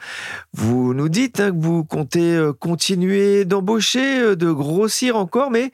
Vous 0.54 0.94
nous 0.94 1.10
dites 1.10 1.38
hein, 1.38 1.50
que 1.50 1.60
vous 1.62 1.84
comptez 1.84 2.34
euh, 2.34 2.54
continuer 2.54 3.44
d'embaucher, 3.44 4.20
euh, 4.20 4.36
de 4.36 4.50
grossir 4.50 5.16
encore, 5.16 5.50
mais 5.50 5.70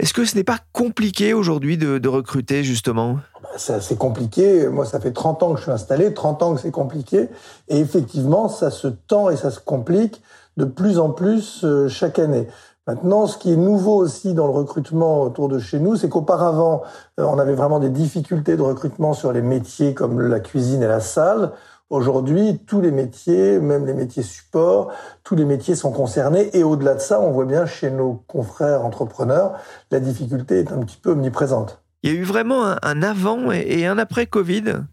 est-ce 0.00 0.14
que 0.14 0.24
ce 0.24 0.34
n'est 0.34 0.44
pas 0.44 0.58
compliqué 0.72 1.34
aujourd'hui 1.34 1.76
de, 1.76 1.98
de, 1.98 2.08
recruter 2.08 2.64
justement? 2.64 3.20
C'est 3.56 3.98
compliqué. 3.98 4.68
Moi, 4.68 4.86
ça 4.86 5.00
fait 5.00 5.12
30 5.12 5.42
ans 5.42 5.52
que 5.52 5.58
je 5.58 5.62
suis 5.64 5.72
installé, 5.72 6.14
30 6.14 6.42
ans 6.42 6.54
que 6.54 6.60
c'est 6.60 6.70
compliqué. 6.70 7.28
Et 7.68 7.78
effectivement, 7.78 8.48
ça 8.48 8.70
se 8.70 8.86
tend 8.88 9.30
et 9.30 9.36
ça 9.36 9.50
se 9.50 9.60
complique 9.60 10.22
de 10.56 10.64
plus 10.64 10.98
en 10.98 11.10
plus 11.10 11.64
euh, 11.64 11.88
chaque 11.88 12.18
année. 12.18 12.46
Maintenant, 12.86 13.26
ce 13.26 13.38
qui 13.38 13.52
est 13.52 13.56
nouveau 13.56 13.96
aussi 13.96 14.34
dans 14.34 14.46
le 14.46 14.52
recrutement 14.52 15.22
autour 15.22 15.48
de 15.48 15.58
chez 15.58 15.78
nous, 15.78 15.96
c'est 15.96 16.08
qu'auparavant, 16.08 16.82
euh, 17.18 17.24
on 17.24 17.38
avait 17.38 17.54
vraiment 17.54 17.78
des 17.78 17.90
difficultés 17.90 18.56
de 18.56 18.62
recrutement 18.62 19.12
sur 19.12 19.32
les 19.32 19.42
métiers 19.42 19.94
comme 19.94 20.20
la 20.20 20.40
cuisine 20.40 20.82
et 20.82 20.88
la 20.88 21.00
salle. 21.00 21.52
Aujourd'hui, 21.90 22.60
tous 22.66 22.80
les 22.80 22.92
métiers, 22.92 23.58
même 23.58 23.84
les 23.84 23.94
métiers 23.94 24.22
support, 24.22 24.92
tous 25.24 25.34
les 25.34 25.44
métiers 25.44 25.74
sont 25.74 25.92
concernés. 25.92 26.56
Et 26.56 26.62
au-delà 26.62 26.94
de 26.94 27.00
ça, 27.00 27.20
on 27.20 27.32
voit 27.32 27.46
bien 27.46 27.66
chez 27.66 27.90
nos 27.90 28.22
confrères 28.26 28.84
entrepreneurs, 28.84 29.54
la 29.90 30.00
difficulté 30.00 30.60
est 30.60 30.72
un 30.72 30.78
petit 30.78 30.96
peu 30.96 31.10
omniprésente. 31.10 31.79
Il 32.02 32.12
y 32.12 32.16
a 32.16 32.18
eu 32.18 32.24
vraiment 32.24 32.76
un, 32.82 33.02
avant 33.02 33.52
et 33.52 33.86
un 33.86 33.98
après 33.98 34.26
Covid 34.26 34.84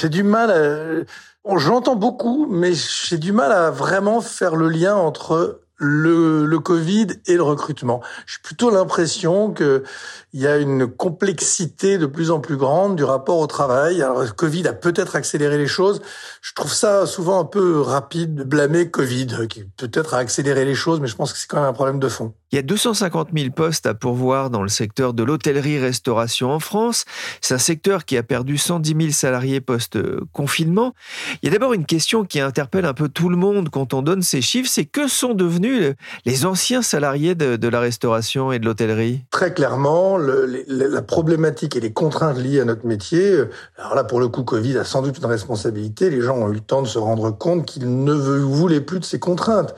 J'ai 0.00 0.08
du 0.08 0.22
mal 0.22 0.50
à... 0.50 1.56
J'entends 1.56 1.96
beaucoup, 1.96 2.46
mais 2.50 2.72
j'ai 2.74 3.16
du 3.16 3.32
mal 3.32 3.52
à 3.52 3.70
vraiment 3.70 4.20
faire 4.20 4.56
le 4.56 4.68
lien 4.68 4.96
entre 4.96 5.60
le, 5.78 6.44
le 6.44 6.58
Covid 6.58 7.06
et 7.26 7.34
le 7.34 7.42
recrutement. 7.42 8.02
J'ai 8.26 8.38
plutôt 8.42 8.70
l'impression 8.70 9.52
que 9.52 9.84
il 10.32 10.40
y 10.40 10.46
a 10.46 10.58
une 10.58 10.88
complexité 10.88 11.96
de 11.96 12.06
plus 12.06 12.30
en 12.30 12.40
plus 12.40 12.56
grande 12.56 12.96
du 12.96 13.04
rapport 13.04 13.38
au 13.38 13.46
travail. 13.46 14.02
Alors, 14.02 14.22
le 14.22 14.30
Covid 14.30 14.66
a 14.66 14.72
peut-être 14.72 15.16
accéléré 15.16 15.56
les 15.56 15.68
choses. 15.68 16.02
Je 16.42 16.52
trouve 16.52 16.72
ça 16.72 17.06
souvent 17.06 17.40
un 17.40 17.44
peu 17.44 17.80
rapide 17.80 18.34
de 18.34 18.44
blâmer 18.44 18.90
Covid, 18.90 19.48
qui 19.48 19.64
peut-être 19.76 20.14
a 20.14 20.18
accéléré 20.18 20.64
les 20.64 20.74
choses, 20.74 21.00
mais 21.00 21.06
je 21.06 21.16
pense 21.16 21.32
que 21.32 21.38
c'est 21.38 21.48
quand 21.48 21.58
même 21.58 21.70
un 21.70 21.72
problème 21.72 22.00
de 22.00 22.08
fond. 22.08 22.34
Il 22.50 22.56
y 22.56 22.58
a 22.58 22.62
250 22.62 23.28
000 23.36 23.50
postes 23.50 23.84
à 23.84 23.92
pourvoir 23.92 24.48
dans 24.48 24.62
le 24.62 24.68
secteur 24.68 25.12
de 25.12 25.22
l'hôtellerie-restauration 25.22 26.50
en 26.50 26.60
France. 26.60 27.04
C'est 27.42 27.52
un 27.52 27.58
secteur 27.58 28.06
qui 28.06 28.16
a 28.16 28.22
perdu 28.22 28.56
110 28.56 28.96
000 28.98 29.12
salariés 29.12 29.60
post-confinement. 29.60 30.94
Il 31.42 31.46
y 31.46 31.48
a 31.50 31.52
d'abord 31.52 31.74
une 31.74 31.84
question 31.84 32.24
qui 32.24 32.40
interpelle 32.40 32.86
un 32.86 32.94
peu 32.94 33.10
tout 33.10 33.28
le 33.28 33.36
monde 33.36 33.68
quand 33.68 33.92
on 33.92 34.00
donne 34.00 34.22
ces 34.22 34.40
chiffres, 34.40 34.70
c'est 34.72 34.86
que 34.86 35.08
sont 35.08 35.34
devenus 35.34 35.92
les 36.24 36.46
anciens 36.46 36.80
salariés 36.80 37.34
de, 37.34 37.68
la 37.68 37.80
restauration 37.80 38.50
et 38.50 38.58
de 38.58 38.64
l'hôtellerie? 38.64 39.24
Très 39.30 39.52
clairement, 39.52 40.16
la 40.16 41.02
problématique 41.02 41.76
et 41.76 41.80
les 41.80 41.92
contraintes 41.92 42.38
liées 42.38 42.60
à 42.60 42.64
notre 42.64 42.86
métier, 42.86 43.42
alors 43.76 43.94
là, 43.94 44.04
pour 44.04 44.20
le 44.20 44.28
coup, 44.28 44.42
Covid 44.42 44.78
a 44.78 44.84
sans 44.84 45.02
doute 45.02 45.18
une 45.18 45.26
responsabilité. 45.26 46.08
Les 46.08 46.22
gens 46.22 46.36
ont 46.38 46.48
eu 46.48 46.54
le 46.54 46.60
temps 46.60 46.80
de 46.80 46.88
se 46.88 46.98
rendre 46.98 47.30
compte 47.30 47.66
qu'ils 47.66 48.04
ne 48.04 48.14
voulaient 48.14 48.80
plus 48.80 49.00
de 49.00 49.04
ces 49.04 49.18
contraintes. 49.18 49.74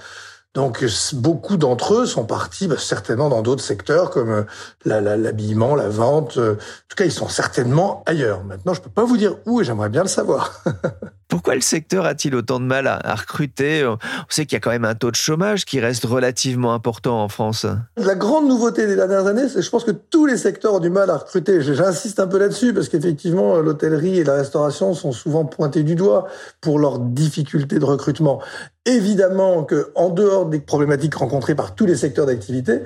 Donc 0.54 0.84
beaucoup 1.12 1.56
d'entre 1.56 1.94
eux 1.94 2.06
sont 2.06 2.24
partis 2.24 2.66
bah, 2.66 2.76
certainement 2.76 3.28
dans 3.28 3.42
d'autres 3.42 3.62
secteurs 3.62 4.10
comme 4.10 4.46
l'habillement, 4.84 5.76
la, 5.76 5.88
vente. 5.88 6.38
En 6.38 6.54
tout 6.88 6.96
cas, 6.96 7.04
ils 7.04 7.12
sont 7.12 7.28
certainement 7.28 8.02
ailleurs. 8.06 8.42
Maintenant, 8.42 8.74
je 8.74 8.80
peux 8.80 8.90
pas 8.90 9.04
vous 9.04 9.16
dire 9.16 9.36
où 9.46 9.60
et 9.60 9.64
j'aimerais 9.64 9.90
bien 9.90 10.02
le 10.02 10.08
savoir. 10.08 10.64
Pourquoi 11.30 11.54
le 11.54 11.60
secteur 11.60 12.06
a-t-il 12.06 12.34
autant 12.34 12.58
de 12.58 12.64
mal 12.64 12.88
à, 12.88 13.14
recruter? 13.14 13.86
On 13.86 13.98
sait 14.28 14.46
qu'il 14.46 14.54
y 14.54 14.56
a 14.56 14.60
quand 14.60 14.70
même 14.70 14.84
un 14.84 14.96
taux 14.96 15.12
de 15.12 15.16
chômage 15.16 15.64
qui 15.64 15.78
reste 15.78 16.04
relativement 16.04 16.74
important 16.74 17.22
en 17.22 17.28
France. 17.28 17.66
La 17.96 18.16
grande 18.16 18.48
nouveauté 18.48 18.88
des 18.88 18.96
dernières 18.96 19.28
années, 19.28 19.48
c'est 19.48 19.62
je 19.62 19.70
pense 19.70 19.84
que 19.84 19.92
tous 19.92 20.26
les 20.26 20.36
secteurs 20.36 20.74
ont 20.74 20.80
du 20.80 20.90
mal 20.90 21.08
à 21.08 21.18
recruter. 21.18 21.62
J'insiste 21.62 22.18
un 22.18 22.26
peu 22.26 22.38
là-dessus 22.38 22.74
parce 22.74 22.88
qu'effectivement, 22.88 23.58
l'hôtellerie 23.58 24.18
et 24.18 24.24
la 24.24 24.34
restauration 24.34 24.92
sont 24.92 25.12
souvent 25.12 25.44
pointés 25.44 25.84
du 25.84 25.94
doigt 25.94 26.26
pour 26.60 26.80
leurs 26.80 26.98
difficultés 26.98 27.78
de 27.78 27.84
recrutement. 27.84 28.42
Évidemment 28.84 29.62
que, 29.62 29.92
en 29.94 30.08
dehors 30.08 30.46
des 30.46 30.58
problématiques 30.58 31.14
rencontrées 31.14 31.54
par 31.54 31.76
tous 31.76 31.86
les 31.86 31.96
secteurs 31.96 32.26
d'activité, 32.26 32.80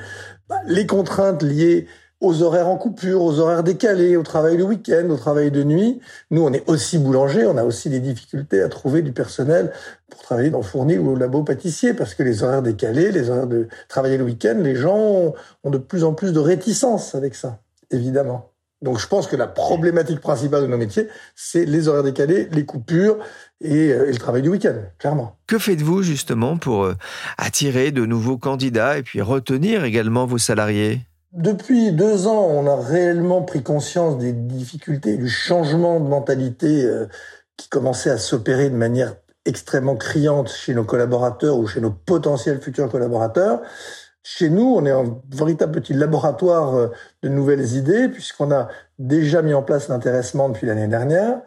bah, 0.51 0.57
les 0.67 0.87
contraintes 0.87 1.43
liées 1.43 1.87
aux 2.25 2.43
horaires 2.43 2.69
en 2.69 2.77
coupure, 2.77 3.23
aux 3.23 3.39
horaires 3.39 3.63
décalés, 3.63 4.17
au 4.17 4.23
travail 4.23 4.57
le 4.57 4.65
week-end, 4.65 5.09
au 5.11 5.17
travail 5.17 5.51
de 5.51 5.63
nuit. 5.63 6.01
Nous, 6.31 6.43
on 6.43 6.53
est 6.53 6.69
aussi 6.69 6.99
boulanger, 6.99 7.47
on 7.47 7.57
a 7.57 7.65
aussi 7.65 7.91
des 7.91 8.01
difficultés 8.01 8.63
à 8.63 8.69
trouver 8.69 9.03
du 9.03 9.13
personnel 9.13 9.73
pour 10.11 10.23
travailler 10.23 10.51
dans 10.51 10.59
le 10.59 10.65
fournil 10.65 10.99
ou 10.99 11.13
au 11.13 11.17
labo 11.17 11.43
pâtissier, 11.43 11.95
parce 11.95 12.15
que 12.15 12.23
les 12.23 12.43
horaires 12.43 12.63
décalés, 12.63 13.13
les 13.13 13.31
horaires 13.31 13.47
de 13.47 13.69
travailler 13.89 14.17
le 14.17 14.25
week-end, 14.25 14.57
les 14.59 14.77
gens 14.77 15.35
ont 15.65 15.71
de 15.71 15.79
plus 15.79 16.05
en 16.05 16.15
plus 16.15 16.33
de 16.33 16.41
réticence 16.41 17.15
avec 17.15 17.35
ça, 17.35 17.59
évidemment. 17.91 18.51
Donc 18.85 18.99
je 18.99 19.07
pense 19.07 19.27
que 19.27 19.35
la 19.35 19.47
problématique 19.47 20.21
principale 20.21 20.63
de 20.63 20.67
nos 20.67 20.77
métiers, 20.77 21.09
c'est 21.35 21.65
les 21.65 21.89
horaires 21.89 22.03
décalés, 22.03 22.49
les 22.53 22.67
coupures 22.67 23.17
et, 23.63 23.91
euh, 23.91 24.07
le 24.07 24.17
travail 24.19 24.43
du 24.43 24.51
week-end, 24.51 24.75
clairement. 24.99 25.39
Que 25.47 25.59
faites-vous 25.59 26.03
justement 26.03 26.59
pour 26.59 26.85
euh, 26.85 26.95
attirer 27.39 27.93
de 27.93 28.05
nouveaux 28.05 28.37
candidats 28.37 28.99
et 28.99 29.03
puis 29.03 29.23
retenir 29.23 29.85
également 29.85 30.27
vos 30.27 30.37
salariés? 30.37 31.01
Depuis 31.35 31.91
deux 31.91 32.29
ans, 32.29 32.47
on 32.49 32.67
a 32.67 32.77
réellement 32.77 33.43
pris 33.43 33.63
conscience 33.63 34.19
des 34.19 34.33
difficultés, 34.33 35.17
du 35.17 35.29
changement 35.29 35.99
de 35.99 36.09
mentalité 36.09 36.85
euh, 36.85 37.07
qui 37.57 37.69
commençait 37.69 38.11
à 38.11 38.19
s'opérer 38.19 38.71
de 38.71 38.77
manière 38.77 39.17
extrêmement 39.45 39.97
criante 39.97 40.49
chez 40.49 40.75
nos 40.75 40.85
collaborateurs 40.85 41.59
ou 41.59 41.67
chez 41.67 41.81
nos 41.81 41.91
potentiels 41.91 42.61
futurs 42.61 42.89
collaborateurs. 42.89 43.61
Chez 44.23 44.49
nous, 44.49 44.75
on 44.77 44.87
est 44.87 44.93
un 44.93 45.21
véritable 45.31 45.73
petit 45.73 45.93
laboratoire 45.93 46.75
euh, 46.77 46.89
de 47.23 47.29
nouvelles 47.29 47.75
idées 47.75 48.09
puisqu'on 48.09 48.53
a 48.53 48.69
déjà 49.01 49.43
mis 49.43 49.55
en 49.55 49.63
place 49.63 49.89
l'intéressement 49.89 50.49
depuis 50.49 50.69
l'année 50.69 50.89
dernière. 50.89 51.41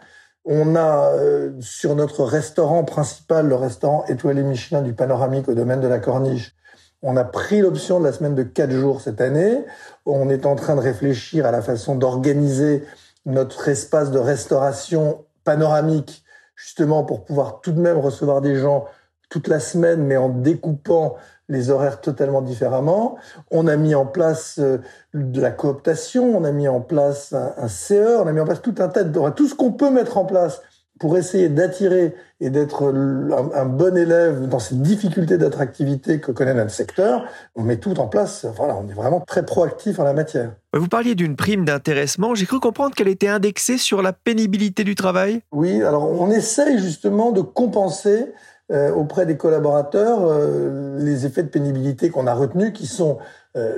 On 0.43 0.75
a 0.75 1.13
euh, 1.13 1.51
sur 1.61 1.95
notre 1.95 2.23
restaurant 2.25 2.83
principal, 2.83 3.47
le 3.47 3.55
restaurant 3.55 4.03
étoilé 4.07 4.43
Michelin 4.43 4.81
du 4.81 4.93
Panoramique 4.93 5.47
au 5.47 5.53
domaine 5.53 5.79
de 5.79 5.87
la 5.87 5.99
Corniche, 5.99 6.55
on 7.01 7.15
a 7.15 7.23
pris 7.23 7.61
l'option 7.61 7.99
de 7.99 8.05
la 8.05 8.11
semaine 8.11 8.35
de 8.35 8.43
quatre 8.43 8.71
jours 8.71 9.01
cette 9.01 9.21
année. 9.21 9.65
On 10.05 10.29
est 10.29 10.45
en 10.45 10.55
train 10.55 10.75
de 10.75 10.81
réfléchir 10.81 11.45
à 11.45 11.51
la 11.51 11.61
façon 11.61 11.95
d'organiser 11.95 12.83
notre 13.25 13.67
espace 13.67 14.09
de 14.11 14.19
restauration 14.19 15.25
panoramique, 15.43 16.23
justement 16.55 17.03
pour 17.03 17.23
pouvoir 17.25 17.61
tout 17.61 17.71
de 17.71 17.79
même 17.79 17.97
recevoir 17.97 18.41
des 18.41 18.55
gens 18.55 18.85
toute 19.29 19.47
la 19.47 19.59
semaine, 19.59 20.03
mais 20.05 20.17
en 20.17 20.29
découpant 20.29 21.15
les 21.49 21.69
horaires 21.69 22.01
totalement 22.01 22.41
différemment. 22.41 23.17
On 23.51 23.67
a 23.67 23.75
mis 23.75 23.95
en 23.95 24.05
place 24.05 24.57
euh, 24.59 24.79
de 25.13 25.41
la 25.41 25.51
cooptation, 25.51 26.37
on 26.37 26.43
a 26.43 26.51
mis 26.51 26.67
en 26.67 26.81
place 26.81 27.33
un 27.33 27.67
CE, 27.67 28.19
on 28.21 28.27
a 28.27 28.31
mis 28.31 28.39
en 28.39 28.45
place 28.45 28.61
tout 28.61 28.75
un 28.79 28.89
tas 28.89 29.03
de... 29.03 29.29
tout 29.31 29.47
ce 29.47 29.55
qu'on 29.55 29.71
peut 29.71 29.89
mettre 29.89 30.17
en 30.17 30.25
place 30.25 30.61
pour 30.99 31.17
essayer 31.17 31.49
d'attirer 31.49 32.15
et 32.39 32.49
d'être 32.49 32.83
un, 32.83 33.65
bon 33.65 33.97
élève 33.97 34.47
dans 34.47 34.59
ces 34.59 34.75
difficultés 34.75 35.37
d'attractivité 35.37 36.19
que 36.19 36.31
connaît 36.31 36.53
notre 36.53 36.71
secteur, 36.71 37.25
on 37.55 37.63
met 37.63 37.77
tout 37.77 37.99
en 37.99 38.07
place. 38.07 38.45
Voilà, 38.55 38.75
on 38.75 38.87
est 38.87 38.93
vraiment 38.93 39.21
très 39.21 39.45
proactif 39.45 39.99
en 39.99 40.03
la 40.03 40.13
matière. 40.13 40.51
Vous 40.73 40.87
parliez 40.87 41.15
d'une 41.15 41.35
prime 41.35 41.65
d'intéressement. 41.65 42.35
J'ai 42.35 42.45
cru 42.45 42.59
comprendre 42.59 42.93
qu'elle 42.93 43.07
était 43.07 43.27
indexée 43.27 43.77
sur 43.77 44.01
la 44.01 44.13
pénibilité 44.13 44.83
du 44.83 44.95
travail. 44.95 45.41
Oui, 45.51 45.81
alors 45.81 46.09
on 46.09 46.29
essaye 46.29 46.77
justement 46.79 47.31
de 47.31 47.41
compenser 47.41 48.27
euh, 48.69 48.91
auprès 48.91 49.25
des 49.25 49.37
collaborateurs 49.37 50.27
euh, 50.27 50.97
les 50.99 51.25
effets 51.25 51.41
de 51.41 51.47
pénibilité 51.47 52.09
qu'on 52.09 52.27
a 52.27 52.33
retenus, 52.33 52.73
qui 52.73 52.85
sont 52.85 53.17
euh, 53.55 53.77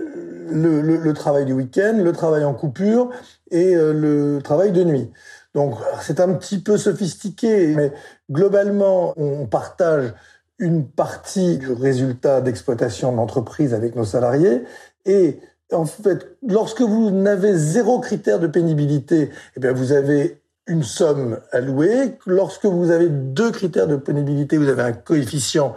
le, 0.50 0.82
le, 0.82 0.98
le, 0.98 1.14
travail 1.14 1.46
du 1.46 1.54
week-end, 1.54 1.94
le 1.96 2.12
travail 2.12 2.44
en 2.44 2.56
coupure 2.56 3.12
et 3.52 3.76
le 3.76 4.40
travail 4.44 4.72
de 4.72 4.84
nuit. 4.84 5.12
Donc 5.56 5.76
c'est 6.02 6.20
un 6.20 6.34
petit 6.34 6.60
peu 6.60 6.78
sophistiqué, 6.78 7.74
mais 7.76 7.92
globalement, 8.30 9.14
on 9.18 9.48
partage 9.48 10.14
une 10.60 10.88
partie 10.88 11.58
du 11.58 11.72
résultat 11.72 12.42
d'exploitation 12.42 13.12
de 13.12 13.18
l'entreprise 13.18 13.74
avec 13.74 13.96
nos 13.96 14.06
salariés. 14.06 14.64
Et 15.06 15.40
en 15.72 15.86
fait, 15.86 16.38
lorsque 16.46 16.82
vous 16.82 17.12
n'avez 17.12 17.56
zéro 17.56 18.00
critère 18.00 18.40
de 18.40 18.48
pénibilité, 18.48 19.30
eh 19.56 19.60
bien 19.60 19.72
vous 19.72 19.92
avez 19.92 20.42
une 20.68 20.84
somme 20.84 21.40
allouée. 21.52 22.18
Lorsque 22.26 22.66
vous 22.66 22.92
avez 22.92 23.10
deux 23.10 23.52
critères 23.52 23.88
de 23.88 23.96
pénibilité, 23.96 24.58
vous 24.58 24.70
avez 24.70 24.84
un 24.84 24.94
coefficient 24.94 25.76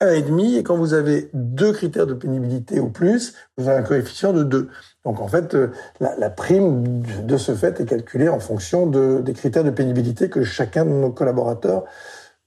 1,5. 0.00 0.58
Et 0.58 0.62
quand 0.62 0.76
vous 0.76 0.94
avez 0.94 1.30
deux 1.32 1.72
critères 1.72 2.06
de 2.06 2.14
pénibilité 2.14 2.80
ou 2.80 2.88
plus, 2.90 3.34
vous 3.56 3.68
avez 3.68 3.78
un 3.78 3.82
coefficient 3.82 4.32
de 4.32 4.42
2. 4.42 4.68
Donc 5.04 5.20
en 5.20 5.28
fait, 5.28 5.54
euh, 5.54 5.72
la, 6.00 6.30
prime 6.30 7.02
de 7.24 7.36
ce 7.36 7.54
fait 7.54 7.80
est 7.80 7.86
calculée 7.86 8.28
en 8.28 8.40
fonction 8.40 8.86
de, 8.86 9.20
des 9.24 9.32
critères 9.32 9.64
de 9.64 9.70
pénibilité 9.70 10.28
que 10.28 10.44
chacun 10.44 10.84
de 10.84 10.90
nos 10.90 11.10
collaborateurs 11.10 11.84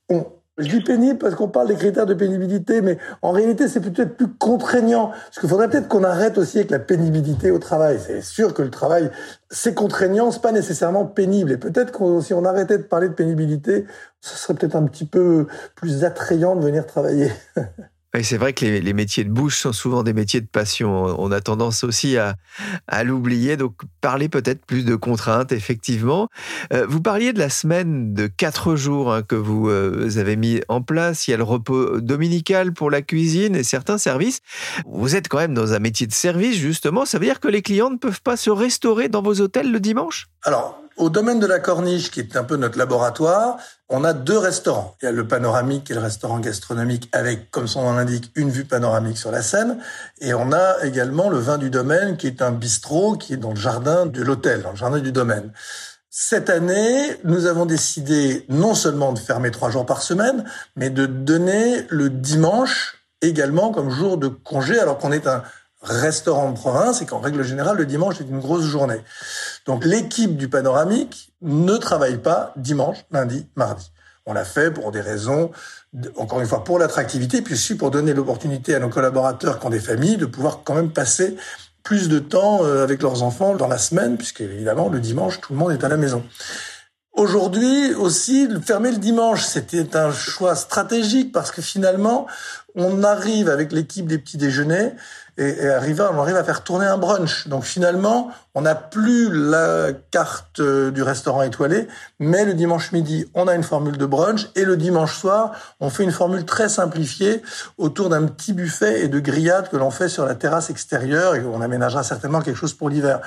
ont. 0.09 0.25
Je 0.59 0.67
dis 0.67 0.81
pénible 0.81 1.17
parce 1.17 1.33
qu'on 1.33 1.47
parle 1.47 1.69
des 1.69 1.75
critères 1.75 2.05
de 2.05 2.13
pénibilité, 2.13 2.81
mais 2.81 2.99
en 3.23 3.31
réalité, 3.31 3.67
c'est 3.67 3.79
peut-être 3.79 4.15
plus 4.15 4.27
contraignant. 4.27 5.07
Parce 5.07 5.39
qu'il 5.39 5.49
faudrait 5.49 5.67
peut-être 5.67 5.87
qu'on 5.87 6.03
arrête 6.03 6.37
aussi 6.37 6.59
avec 6.59 6.69
la 6.69 6.77
pénibilité 6.77 7.49
au 7.49 7.57
travail. 7.57 7.99
C'est 7.99 8.21
sûr 8.21 8.53
que 8.53 8.61
le 8.61 8.69
travail, 8.69 9.09
c'est 9.49 9.73
contraignant, 9.73 10.29
c'est 10.29 10.43
pas 10.43 10.51
nécessairement 10.51 11.05
pénible. 11.05 11.53
Et 11.53 11.57
peut-être 11.57 11.91
que 11.91 12.21
si 12.21 12.35
on 12.35 12.45
arrêtait 12.45 12.77
de 12.77 12.83
parler 12.83 13.09
de 13.09 13.15
pénibilité, 13.15 13.85
ce 14.21 14.37
serait 14.37 14.53
peut-être 14.53 14.75
un 14.75 14.85
petit 14.85 15.05
peu 15.05 15.47
plus 15.75 16.03
attrayant 16.03 16.55
de 16.55 16.63
venir 16.63 16.85
travailler. 16.85 17.31
Oui, 18.15 18.23
c'est 18.23 18.37
vrai 18.37 18.53
que 18.53 18.63
les, 18.63 18.93
métiers 18.93 19.23
de 19.23 19.31
bouche 19.31 19.57
sont 19.57 19.73
souvent 19.73 20.03
des 20.03 20.13
métiers 20.13 20.39
de 20.39 20.45
passion. 20.45 20.91
On 21.19 21.31
a 21.31 21.41
tendance 21.41 21.83
aussi 21.83 22.15
à, 22.15 22.35
à 22.87 23.03
l'oublier. 23.03 23.57
Donc, 23.57 23.73
parler 24.01 24.29
peut-être 24.29 24.63
plus 24.67 24.85
de 24.85 24.95
contraintes, 24.95 25.51
effectivement. 25.51 26.29
Euh, 26.73 26.85
vous 26.87 27.01
parliez 27.01 27.33
de 27.33 27.39
la 27.39 27.49
semaine 27.49 28.13
de 28.13 28.27
quatre 28.27 28.75
jours 28.75 29.11
hein, 29.11 29.23
que 29.23 29.33
vous, 29.33 29.67
euh, 29.67 30.11
avez 30.17 30.35
mis 30.35 30.61
en 30.67 30.83
place. 30.83 31.27
Il 31.27 31.31
y 31.31 31.33
a 31.33 31.37
le 31.37 31.43
repos 31.43 32.01
dominical 32.01 32.71
pour 32.71 32.91
la 32.91 33.01
cuisine 33.01 33.55
et 33.55 33.63
certains 33.63 33.97
services. 33.97 34.41
Vous 34.85 35.15
êtes 35.15 35.27
quand 35.27 35.39
même 35.39 35.55
dans 35.55 35.73
un 35.73 35.79
métier 35.79 36.05
de 36.05 36.13
service, 36.13 36.57
justement. 36.57 37.05
Ça 37.05 37.17
veut 37.17 37.25
dire 37.25 37.39
que 37.39 37.47
les 37.47 37.63
clients 37.63 37.89
ne 37.89 37.97
peuvent 37.97 38.21
pas 38.21 38.37
se 38.37 38.51
restaurer 38.51 39.09
dans 39.09 39.23
vos 39.23 39.41
hôtels 39.41 39.71
le 39.71 39.79
dimanche? 39.79 40.27
Alors, 40.43 40.82
au 40.97 41.09
domaine 41.09 41.39
de 41.39 41.47
la 41.47 41.59
Corniche, 41.59 42.11
qui 42.11 42.19
est 42.19 42.35
un 42.35 42.43
peu 42.43 42.55
notre 42.55 42.77
laboratoire, 42.77 43.57
on 43.89 44.03
a 44.03 44.13
deux 44.13 44.37
restaurants. 44.37 44.95
Il 45.01 45.05
y 45.05 45.07
a 45.07 45.11
le 45.11 45.27
panoramique 45.27 45.89
et 45.91 45.93
le 45.93 45.99
restaurant 45.99 46.39
gastronomique 46.39 47.09
avec, 47.11 47.51
comme 47.51 47.67
son 47.67 47.83
nom 47.83 47.93
l'indique, 47.93 48.31
une 48.35 48.49
vue 48.49 48.65
panoramique 48.65 49.17
sur 49.17 49.31
la 49.31 49.41
Seine. 49.41 49.79
Et 50.21 50.33
on 50.33 50.51
a 50.51 50.83
également 50.83 51.29
le 51.29 51.37
vin 51.37 51.57
du 51.57 51.69
domaine, 51.69 52.17
qui 52.17 52.27
est 52.27 52.41
un 52.41 52.51
bistrot 52.51 53.17
qui 53.17 53.33
est 53.33 53.37
dans 53.37 53.51
le 53.51 53.59
jardin 53.59 54.05
de 54.05 54.21
l'hôtel, 54.21 54.61
dans 54.61 54.71
le 54.71 54.77
jardin 54.77 54.99
du 54.99 55.11
domaine. 55.11 55.51
Cette 56.09 56.49
année, 56.49 57.17
nous 57.23 57.47
avons 57.47 57.65
décidé 57.65 58.45
non 58.47 58.75
seulement 58.75 59.13
de 59.13 59.19
fermer 59.19 59.49
trois 59.49 59.71
jours 59.71 59.85
par 59.85 60.03
semaine, 60.03 60.45
mais 60.75 60.89
de 60.89 61.05
donner 61.05 61.87
le 61.89 62.09
dimanche 62.09 62.99
également 63.21 63.71
comme 63.71 63.89
jour 63.89 64.17
de 64.17 64.27
congé, 64.27 64.79
alors 64.79 64.99
qu'on 64.99 65.11
est 65.11 65.27
un 65.27 65.43
restaurant 65.83 66.51
de 66.51 66.55
province 66.55 67.01
et 67.01 67.05
qu'en 67.05 67.19
règle 67.19 67.43
générale, 67.43 67.77
le 67.77 67.85
dimanche 67.85 68.21
est 68.21 68.25
une 68.25 68.39
grosse 68.39 68.63
journée. 68.63 69.01
Donc 69.65 69.85
l'équipe 69.85 70.35
du 70.35 70.49
panoramique 70.49 71.33
ne 71.41 71.77
travaille 71.77 72.17
pas 72.17 72.53
dimanche, 72.57 73.05
lundi, 73.11 73.47
mardi. 73.55 73.91
On 74.25 74.33
l'a 74.33 74.45
fait 74.45 74.71
pour 74.71 74.91
des 74.91 75.01
raisons, 75.01 75.51
encore 76.15 76.39
une 76.39 76.47
fois, 76.47 76.63
pour 76.63 76.79
l'attractivité, 76.79 77.41
puis 77.41 77.55
aussi 77.55 77.75
pour 77.75 77.91
donner 77.91 78.13
l'opportunité 78.13 78.73
à 78.73 78.79
nos 78.79 78.89
collaborateurs 78.89 79.59
qui 79.59 79.65
ont 79.65 79.69
des 79.69 79.79
familles 79.79 80.17
de 80.17 80.25
pouvoir 80.25 80.61
quand 80.63 80.75
même 80.75 80.91
passer 80.91 81.35
plus 81.83 82.07
de 82.07 82.19
temps 82.19 82.63
euh, 82.63 82.83
avec 82.83 83.01
leurs 83.01 83.23
enfants 83.23 83.55
dans 83.55 83.67
la 83.67 83.77
semaine, 83.77 84.17
puisque 84.17 84.41
évidemment, 84.41 84.87
le 84.87 85.01
dimanche, 85.01 85.41
tout 85.41 85.51
le 85.51 85.59
monde 85.59 85.73
est 85.73 85.83
à 85.83 85.89
la 85.89 85.97
maison. 85.97 86.23
Aujourd'hui 87.11 87.93
aussi, 87.93 88.47
fermer 88.65 88.91
le 88.91 88.97
dimanche, 88.97 89.43
c'était 89.45 89.95
un 89.95 90.11
choix 90.11 90.55
stratégique 90.55 91.31
parce 91.31 91.51
que 91.51 91.61
finalement, 91.61 92.25
on 92.75 93.03
arrive 93.03 93.49
avec 93.49 93.71
l'équipe 93.71 94.07
des 94.07 94.17
petits 94.17 94.37
déjeuners 94.37 94.93
et, 95.37 95.67
arrive, 95.67 96.05
on 96.11 96.19
arrive 96.19 96.35
à 96.35 96.43
faire 96.43 96.63
tourner 96.63 96.85
un 96.85 96.97
brunch. 96.97 97.47
Donc 97.47 97.63
finalement, 97.63 98.31
on 98.53 98.61
n'a 98.61 98.75
plus 98.75 99.29
la 99.31 99.89
carte 100.11 100.59
euh, 100.59 100.91
du 100.91 101.01
restaurant 101.01 101.41
étoilé, 101.41 101.87
mais 102.19 102.45
le 102.45 102.53
dimanche 102.53 102.91
midi, 102.91 103.25
on 103.33 103.47
a 103.47 103.55
une 103.55 103.63
formule 103.63 103.97
de 103.97 104.05
brunch 104.05 104.49
et 104.55 104.63
le 104.63 104.77
dimanche 104.77 105.17
soir, 105.17 105.51
on 105.79 105.89
fait 105.89 106.03
une 106.03 106.11
formule 106.11 106.45
très 106.45 106.69
simplifiée 106.69 107.41
autour 107.77 108.09
d'un 108.09 108.27
petit 108.27 108.53
buffet 108.53 109.01
et 109.01 109.07
de 109.07 109.19
grillades 109.19 109.69
que 109.69 109.77
l'on 109.77 109.91
fait 109.91 110.09
sur 110.09 110.25
la 110.25 110.35
terrasse 110.35 110.69
extérieure 110.69 111.35
et 111.35 111.41
on 111.43 111.61
aménagera 111.61 112.03
certainement 112.03 112.41
quelque 112.41 112.57
chose 112.57 112.73
pour 112.73 112.89
l'hiver. 112.89 113.21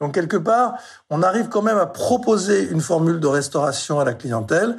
Donc 0.00 0.14
quelque 0.14 0.38
part, 0.38 0.78
on 1.10 1.22
arrive 1.22 1.48
quand 1.48 1.60
même 1.60 1.76
à 1.76 1.84
proposer 1.84 2.70
une 2.70 2.80
formule 2.80 3.20
de 3.20 3.26
restauration 3.26 4.00
à 4.00 4.04
la 4.04 4.14
clientèle 4.14 4.76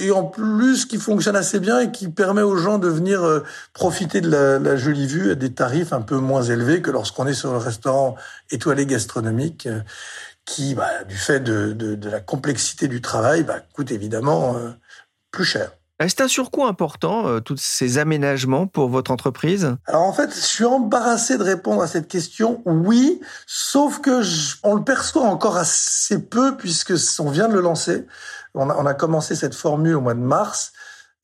et 0.00 0.10
en 0.10 0.24
plus 0.24 0.86
qui 0.86 0.96
fonctionne 0.96 1.36
assez 1.36 1.60
bien 1.60 1.80
et 1.80 1.90
qui 1.90 2.08
permet 2.08 2.42
aux 2.42 2.56
gens 2.56 2.78
de 2.78 2.88
venir 2.88 3.22
euh, 3.22 3.44
profiter 3.72 4.20
de 4.20 4.30
la, 4.30 4.58
la 4.58 4.76
jolie 4.76 5.06
vue 5.06 5.30
à 5.30 5.34
des 5.34 5.52
tarifs 5.52 5.92
un 5.92 6.00
peu 6.00 6.16
moins 6.16 6.42
élevés 6.42 6.82
que 6.82 6.90
lorsqu'on 6.90 7.26
est 7.26 7.34
sur 7.34 7.52
le 7.52 7.58
restaurant 7.58 8.16
étoilé 8.50 8.86
gastronomique 8.86 9.66
euh, 9.66 9.80
qui, 10.44 10.74
bah, 10.74 11.04
du 11.04 11.16
fait 11.16 11.40
de, 11.40 11.72
de, 11.72 11.94
de, 11.94 12.10
la 12.10 12.20
complexité 12.20 12.88
du 12.88 13.00
travail, 13.00 13.44
bah, 13.44 13.60
coûte 13.74 13.92
évidemment 13.92 14.56
euh, 14.56 14.70
plus 15.30 15.44
cher. 15.44 15.72
C'est 16.08 16.22
un 16.22 16.28
surcoût 16.28 16.64
important, 16.64 17.26
euh, 17.28 17.40
tous 17.40 17.58
ces 17.58 17.98
aménagements 17.98 18.66
pour 18.66 18.88
votre 18.88 19.10
entreprise? 19.10 19.76
Alors 19.84 20.02
en 20.02 20.14
fait, 20.14 20.34
je 20.34 20.40
suis 20.40 20.64
embarrassé 20.64 21.36
de 21.36 21.42
répondre 21.42 21.82
à 21.82 21.86
cette 21.86 22.08
question. 22.08 22.62
Oui, 22.64 23.20
sauf 23.46 24.00
que 24.00 24.22
je, 24.22 24.56
on 24.62 24.74
le 24.74 24.82
perçoit 24.82 25.24
encore 25.24 25.58
assez 25.58 26.18
peu 26.18 26.56
puisque 26.56 26.94
on 27.18 27.30
vient 27.30 27.48
de 27.48 27.54
le 27.54 27.60
lancer. 27.60 28.06
On 28.54 28.86
a, 28.86 28.94
commencé 28.94 29.34
cette 29.34 29.54
formule 29.54 29.96
au 29.96 30.00
mois 30.00 30.14
de 30.14 30.20
mars. 30.20 30.72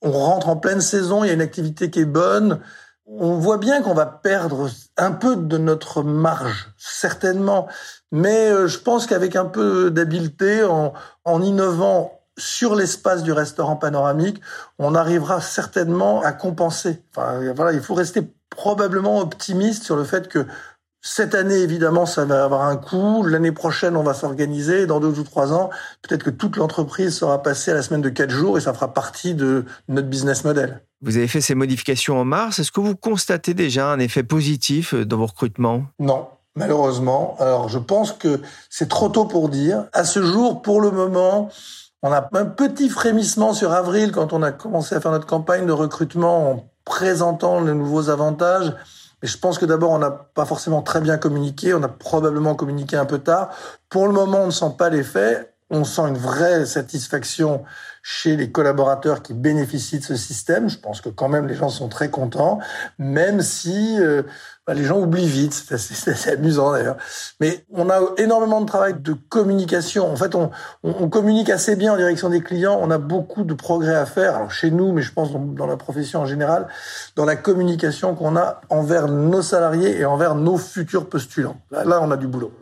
On 0.02 0.12
rentre 0.12 0.48
en 0.48 0.56
pleine 0.56 0.80
saison, 0.80 1.24
il 1.24 1.28
y 1.28 1.30
a 1.30 1.34
une 1.34 1.40
activité 1.40 1.90
qui 1.90 2.00
est 2.00 2.04
bonne. 2.04 2.60
On 3.06 3.34
voit 3.38 3.58
bien 3.58 3.82
qu'on 3.82 3.94
va 3.94 4.06
perdre 4.06 4.68
un 4.96 5.12
peu 5.12 5.36
de 5.36 5.58
notre 5.58 6.02
marge, 6.02 6.72
certainement. 6.76 7.68
Mais 8.12 8.50
euh, 8.50 8.66
je 8.66 8.78
pense 8.78 9.06
qu'avec 9.06 9.36
un 9.36 9.44
peu 9.44 9.90
d'habileté, 9.90 10.64
en, 10.64 11.42
innovant 11.42 12.20
sur 12.38 12.74
l'espace 12.74 13.22
du 13.22 13.32
restaurant 13.32 13.76
panoramique, 13.76 14.40
on 14.78 14.94
arrivera 14.94 15.40
certainement 15.40 16.20
à 16.22 16.32
compenser. 16.32 17.02
Voilà, 17.14 17.72
il 17.72 17.80
faut 17.80 17.94
rester 17.94 18.22
probablement 18.50 19.20
optimiste 19.20 19.84
sur 19.84 19.96
le 19.96 20.04
fait 20.04 20.28
que 20.28 20.46
cette 21.08 21.36
année, 21.36 21.58
évidemment, 21.58 22.04
ça 22.04 22.24
va 22.24 22.42
avoir 22.42 22.62
un 22.62 22.76
coût. 22.76 23.22
L'année 23.22 23.52
prochaine, 23.52 23.96
on 23.96 24.02
va 24.02 24.12
s'organiser. 24.12 24.86
Dans 24.86 24.98
deux 24.98 25.20
ou 25.20 25.22
trois 25.22 25.52
ans, 25.52 25.70
peut-être 26.02 26.24
que 26.24 26.30
toute 26.30 26.56
l'entreprise 26.56 27.16
sera 27.16 27.44
passée 27.44 27.70
à 27.70 27.74
la 27.74 27.82
semaine 27.82 28.02
de 28.02 28.08
quatre 28.08 28.30
jours 28.30 28.58
et 28.58 28.60
ça 28.60 28.74
fera 28.74 28.92
partie 28.92 29.34
de 29.34 29.64
notre 29.86 30.08
business 30.08 30.42
model. 30.42 30.82
Vous 31.02 31.16
avez 31.16 31.28
fait 31.28 31.40
ces 31.40 31.54
modifications 31.54 32.18
en 32.18 32.24
mars. 32.24 32.58
Est-ce 32.58 32.72
que 32.72 32.80
vous 32.80 32.96
constatez 32.96 33.54
déjà 33.54 33.88
un 33.92 34.00
effet 34.00 34.24
positif 34.24 34.94
dans 34.94 35.18
vos 35.18 35.26
recrutements? 35.26 35.84
Non, 36.00 36.26
malheureusement. 36.56 37.36
Alors, 37.38 37.68
je 37.68 37.78
pense 37.78 38.10
que 38.10 38.40
c'est 38.68 38.88
trop 38.88 39.08
tôt 39.08 39.26
pour 39.26 39.48
dire. 39.48 39.84
À 39.92 40.02
ce 40.02 40.24
jour, 40.24 40.60
pour 40.60 40.80
le 40.80 40.90
moment, 40.90 41.50
on 42.02 42.10
a 42.10 42.28
un 42.32 42.46
petit 42.46 42.88
frémissement 42.88 43.52
sur 43.52 43.70
avril 43.70 44.10
quand 44.10 44.32
on 44.32 44.42
a 44.42 44.50
commencé 44.50 44.96
à 44.96 45.00
faire 45.00 45.12
notre 45.12 45.26
campagne 45.26 45.66
de 45.66 45.72
recrutement 45.72 46.50
en 46.50 46.68
présentant 46.84 47.60
les 47.60 47.74
nouveaux 47.74 48.10
avantages. 48.10 48.72
Mais 49.22 49.28
je 49.28 49.38
pense 49.38 49.58
que 49.58 49.64
d'abord, 49.64 49.90
on 49.92 49.98
n'a 49.98 50.10
pas 50.10 50.44
forcément 50.44 50.82
très 50.82 51.00
bien 51.00 51.16
communiqué. 51.18 51.74
On 51.74 51.82
a 51.82 51.88
probablement 51.88 52.54
communiqué 52.54 52.96
un 52.96 53.06
peu 53.06 53.18
tard. 53.18 53.50
Pour 53.88 54.06
le 54.06 54.12
moment, 54.12 54.42
on 54.42 54.46
ne 54.46 54.50
sent 54.50 54.74
pas 54.78 54.90
l'effet. 54.90 55.52
On 55.70 55.84
sent 55.84 56.02
une 56.02 56.18
vraie 56.18 56.64
satisfaction 56.64 57.64
chez 58.02 58.36
les 58.36 58.52
collaborateurs 58.52 59.20
qui 59.20 59.34
bénéficient 59.34 59.98
de 59.98 60.04
ce 60.04 60.14
système. 60.14 60.68
Je 60.68 60.78
pense 60.78 61.00
que 61.00 61.08
quand 61.08 61.28
même 61.28 61.48
les 61.48 61.56
gens 61.56 61.70
sont 61.70 61.88
très 61.88 62.08
contents, 62.08 62.60
même 62.98 63.40
si 63.40 63.98
euh, 63.98 64.22
bah, 64.66 64.74
les 64.74 64.84
gens 64.84 64.98
oublient 64.98 65.28
vite. 65.28 65.54
C'est 65.76 66.32
amusant 66.32 66.72
d'ailleurs. 66.72 66.96
Mais 67.40 67.64
on 67.72 67.88
a 67.88 68.00
énormément 68.18 68.60
de 68.60 68.66
travail 68.66 68.94
de 68.98 69.12
communication. 69.12 70.10
En 70.10 70.16
fait, 70.16 70.34
on, 70.34 70.50
communique 71.08 71.50
assez 71.50 71.76
bien 71.76 71.92
en 71.92 71.96
direction 71.96 72.28
des 72.28 72.40
clients. 72.40 72.78
On 72.80 72.90
a 72.90 72.98
beaucoup 72.98 73.44
de 73.44 73.54
progrès 73.54 73.94
à 73.94 74.06
faire. 74.06 74.34
Alors 74.36 74.50
chez 74.50 74.70
nous, 74.70 74.92
mais 74.92 75.02
je 75.02 75.12
pense 75.12 75.30
dans, 75.32 75.66
la 75.66 75.76
profession 75.76 76.20
en 76.20 76.26
général, 76.26 76.66
dans 77.14 77.24
la 77.24 77.36
communication 77.36 78.14
qu'on 78.14 78.36
a 78.36 78.60
envers 78.68 79.08
nos 79.08 79.42
salariés 79.42 79.98
et 79.98 80.04
envers 80.04 80.34
nos 80.34 80.56
futurs 80.56 81.08
postulants. 81.08 81.56
Là 81.70 82.00
on 82.02 82.10
a 82.10 82.16
du 82.16 82.26
boulot. 82.26 82.52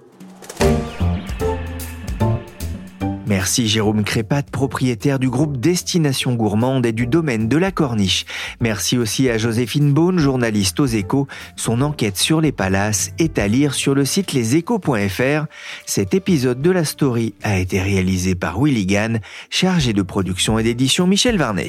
Merci 3.26 3.68
Jérôme 3.68 4.04
Crépat, 4.04 4.42
propriétaire 4.50 5.18
du 5.18 5.30
groupe 5.30 5.56
Destination 5.56 6.34
Gourmande 6.34 6.84
et 6.84 6.92
du 6.92 7.06
domaine 7.06 7.48
de 7.48 7.56
la 7.56 7.72
Corniche. 7.72 8.26
Merci 8.60 8.98
aussi 8.98 9.30
à 9.30 9.38
Joséphine 9.38 9.94
Beaune, 9.94 10.18
journaliste 10.18 10.78
aux 10.78 10.86
échos. 10.86 11.26
Son 11.56 11.80
enquête 11.80 12.18
sur 12.18 12.42
les 12.42 12.52
palaces 12.52 13.12
est 13.18 13.38
à 13.38 13.48
lire 13.48 13.72
sur 13.72 13.94
le 13.94 14.04
site 14.04 14.34
leséchos.fr. 14.34 15.46
Cet 15.86 16.12
épisode 16.12 16.60
de 16.60 16.70
la 16.70 16.84
story 16.84 17.34
a 17.42 17.58
été 17.58 17.80
réalisé 17.80 18.34
par 18.34 18.60
Willy 18.60 18.84
Gann, 18.84 19.20
chargé 19.48 19.94
de 19.94 20.02
production 20.02 20.58
et 20.58 20.62
d'édition 20.62 21.06
Michel 21.06 21.38
Varnet. 21.38 21.68